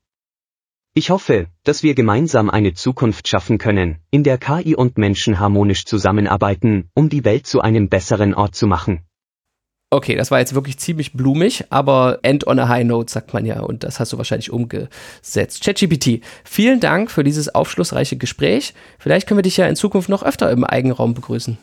Ich 0.98 1.12
hoffe, 1.12 1.46
dass 1.64 1.84
wir 1.84 1.94
gemeinsam 1.94 2.50
eine 2.50 2.74
Zukunft 2.74 3.28
schaffen 3.28 3.60
können, 3.60 4.00
in 4.10 4.24
der 4.24 4.40
KI 4.40 4.76
und 4.76 4.98
Menschen 4.98 5.40
harmonisch 5.40 5.86
zusammenarbeiten, 5.86 6.90
um 6.96 7.08
die 7.08 7.24
Welt 7.24 7.46
zu 7.46 7.62
einem 7.62 7.88
besseren 7.88 8.34
Ort 8.34 8.56
zu 8.56 8.66
machen. 8.66 9.02
Okay, 9.92 10.16
das 10.16 10.32
war 10.32 10.40
jetzt 10.40 10.56
wirklich 10.56 10.80
ziemlich 10.80 11.14
blumig, 11.14 11.66
aber 11.70 12.18
end 12.24 12.48
on 12.48 12.58
a 12.58 12.68
high 12.68 12.84
note, 12.84 13.12
sagt 13.12 13.32
man 13.32 13.46
ja, 13.46 13.60
und 13.60 13.84
das 13.84 14.00
hast 14.00 14.12
du 14.12 14.18
wahrscheinlich 14.18 14.50
umgesetzt. 14.50 15.64
ChatGPT, 15.64 16.22
vielen 16.44 16.80
Dank 16.80 17.12
für 17.12 17.24
dieses 17.24 17.54
aufschlussreiche 17.54 18.18
Gespräch. 18.18 18.74
Vielleicht 18.98 19.28
können 19.28 19.38
wir 19.38 19.44
dich 19.44 19.58
ja 19.58 19.68
in 19.68 19.76
Zukunft 19.76 20.10
noch 20.10 20.24
öfter 20.24 20.50
im 20.50 20.64
Eigenraum 20.64 21.14
begrüßen. 21.14 21.60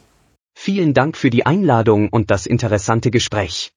Vielen 0.57 0.95
Dank 0.95 1.17
für 1.17 1.31
die 1.31 1.45
Einladung 1.45 2.09
und 2.09 2.31
das 2.31 2.47
interessante 2.47 3.11
Gespräch. 3.11 3.73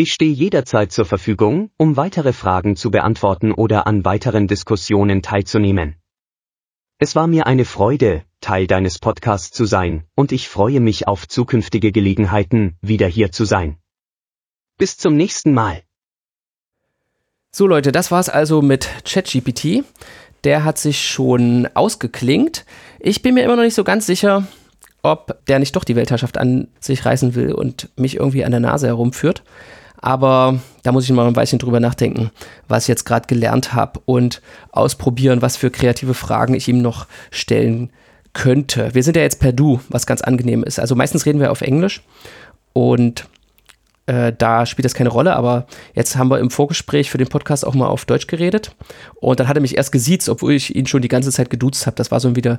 Ich 0.00 0.12
stehe 0.12 0.32
jederzeit 0.32 0.92
zur 0.92 1.06
Verfügung, 1.06 1.72
um 1.76 1.96
weitere 1.96 2.32
Fragen 2.32 2.76
zu 2.76 2.92
beantworten 2.92 3.50
oder 3.50 3.88
an 3.88 4.04
weiteren 4.04 4.46
Diskussionen 4.46 5.22
teilzunehmen. 5.22 5.96
Es 7.00 7.16
war 7.16 7.26
mir 7.26 7.48
eine 7.48 7.64
Freude, 7.64 8.22
Teil 8.40 8.68
deines 8.68 9.00
Podcasts 9.00 9.50
zu 9.50 9.64
sein, 9.64 10.04
und 10.14 10.30
ich 10.30 10.48
freue 10.48 10.78
mich 10.78 11.08
auf 11.08 11.26
zukünftige 11.26 11.90
Gelegenheiten, 11.90 12.76
wieder 12.80 13.08
hier 13.08 13.32
zu 13.32 13.44
sein. 13.44 13.78
Bis 14.76 14.98
zum 14.98 15.16
nächsten 15.16 15.52
Mal. 15.52 15.82
So 17.50 17.66
Leute, 17.66 17.90
das 17.90 18.12
war's 18.12 18.28
also 18.28 18.62
mit 18.62 18.88
ChatGPT. 19.04 19.82
Der 20.44 20.62
hat 20.62 20.78
sich 20.78 21.08
schon 21.08 21.68
ausgeklingt. 21.74 22.66
Ich 23.00 23.20
bin 23.20 23.34
mir 23.34 23.42
immer 23.42 23.56
noch 23.56 23.64
nicht 23.64 23.74
so 23.74 23.82
ganz 23.82 24.06
sicher, 24.06 24.46
ob 25.02 25.44
der 25.46 25.58
nicht 25.58 25.74
doch 25.74 25.82
die 25.82 25.96
Weltherrschaft 25.96 26.38
an 26.38 26.68
sich 26.78 27.04
reißen 27.04 27.34
will 27.34 27.52
und 27.52 27.88
mich 27.96 28.14
irgendwie 28.14 28.44
an 28.44 28.52
der 28.52 28.60
Nase 28.60 28.86
herumführt. 28.86 29.42
Aber 30.00 30.60
da 30.82 30.92
muss 30.92 31.04
ich 31.04 31.10
mal 31.10 31.26
ein 31.26 31.36
Weilchen 31.36 31.58
drüber 31.58 31.80
nachdenken, 31.80 32.30
was 32.68 32.84
ich 32.84 32.88
jetzt 32.88 33.04
gerade 33.04 33.26
gelernt 33.26 33.74
habe 33.74 34.00
und 34.04 34.40
ausprobieren, 34.70 35.42
was 35.42 35.56
für 35.56 35.70
kreative 35.70 36.14
Fragen 36.14 36.54
ich 36.54 36.68
ihm 36.68 36.80
noch 36.80 37.06
stellen 37.30 37.90
könnte. 38.32 38.94
Wir 38.94 39.02
sind 39.02 39.16
ja 39.16 39.22
jetzt 39.22 39.40
per 39.40 39.52
Du, 39.52 39.80
was 39.88 40.06
ganz 40.06 40.20
angenehm 40.20 40.62
ist. 40.62 40.78
Also 40.78 40.94
meistens 40.94 41.26
reden 41.26 41.40
wir 41.40 41.50
auf 41.50 41.60
Englisch 41.60 42.02
und 42.72 43.26
äh, 44.08 44.32
da 44.36 44.64
spielt 44.64 44.86
das 44.86 44.94
keine 44.94 45.10
Rolle, 45.10 45.36
aber 45.36 45.66
jetzt 45.92 46.16
haben 46.16 46.30
wir 46.30 46.38
im 46.38 46.50
Vorgespräch 46.50 47.10
für 47.10 47.18
den 47.18 47.28
Podcast 47.28 47.66
auch 47.66 47.74
mal 47.74 47.88
auf 47.88 48.06
Deutsch 48.06 48.26
geredet. 48.26 48.74
Und 49.20 49.38
dann 49.38 49.48
hat 49.48 49.56
er 49.56 49.60
mich 49.60 49.76
erst 49.76 49.92
gesiezt, 49.92 50.30
obwohl 50.30 50.54
ich 50.54 50.74
ihn 50.74 50.86
schon 50.86 51.02
die 51.02 51.08
ganze 51.08 51.30
Zeit 51.30 51.50
geduzt 51.50 51.86
habe. 51.86 51.94
Das 51.96 52.10
war 52.10 52.18
so 52.18 52.34
wieder 52.34 52.58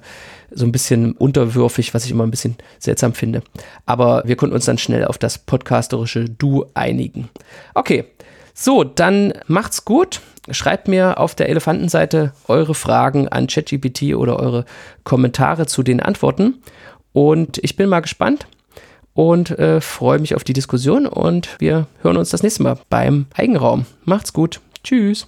so 0.51 0.63
ein 0.63 0.71
bisschen 0.71 1.13
unterwürfig, 1.13 1.95
was 1.95 2.05
ich 2.05 2.12
immer 2.12 2.23
ein 2.23 2.29
bisschen 2.29 2.55
seltsam 2.77 3.15
finde. 3.15 3.41
Aber 3.88 4.21
wir 4.27 4.35
konnten 4.35 4.53
uns 4.53 4.65
dann 4.65 4.77
schnell 4.77 5.05
auf 5.05 5.17
das 5.17 5.39
podcasterische 5.39 6.25
Du 6.25 6.65
einigen. 6.75 7.29
Okay, 7.73 8.05
so, 8.53 8.83
dann 8.83 9.33
macht's 9.47 9.85
gut. 9.85 10.21
Schreibt 10.51 10.88
mir 10.88 11.17
auf 11.17 11.33
der 11.33 11.49
Elefantenseite 11.49 12.31
eure 12.47 12.75
Fragen 12.75 13.27
an 13.27 13.47
ChatGPT 13.47 14.13
oder 14.13 14.38
eure 14.38 14.65
Kommentare 15.03 15.65
zu 15.65 15.81
den 15.81 15.99
Antworten. 15.99 16.62
Und 17.12 17.57
ich 17.63 17.75
bin 17.75 17.89
mal 17.89 18.01
gespannt, 18.01 18.45
und 19.19 19.60
äh, 19.60 19.82
freue 19.82 20.17
mich 20.17 20.34
auf 20.34 20.45
die 20.45 20.53
Diskussion 20.53 21.05
und 21.05 21.58
wir 21.60 21.88
hören 22.03 22.15
uns 22.15 22.29
das 22.29 22.41
nächste 22.41 22.63
Mal 22.63 22.77
beim 22.89 23.25
Eigenraum. 23.34 23.86
Macht's 24.05 24.32
gut. 24.32 24.62
Tschüss. 24.82 25.27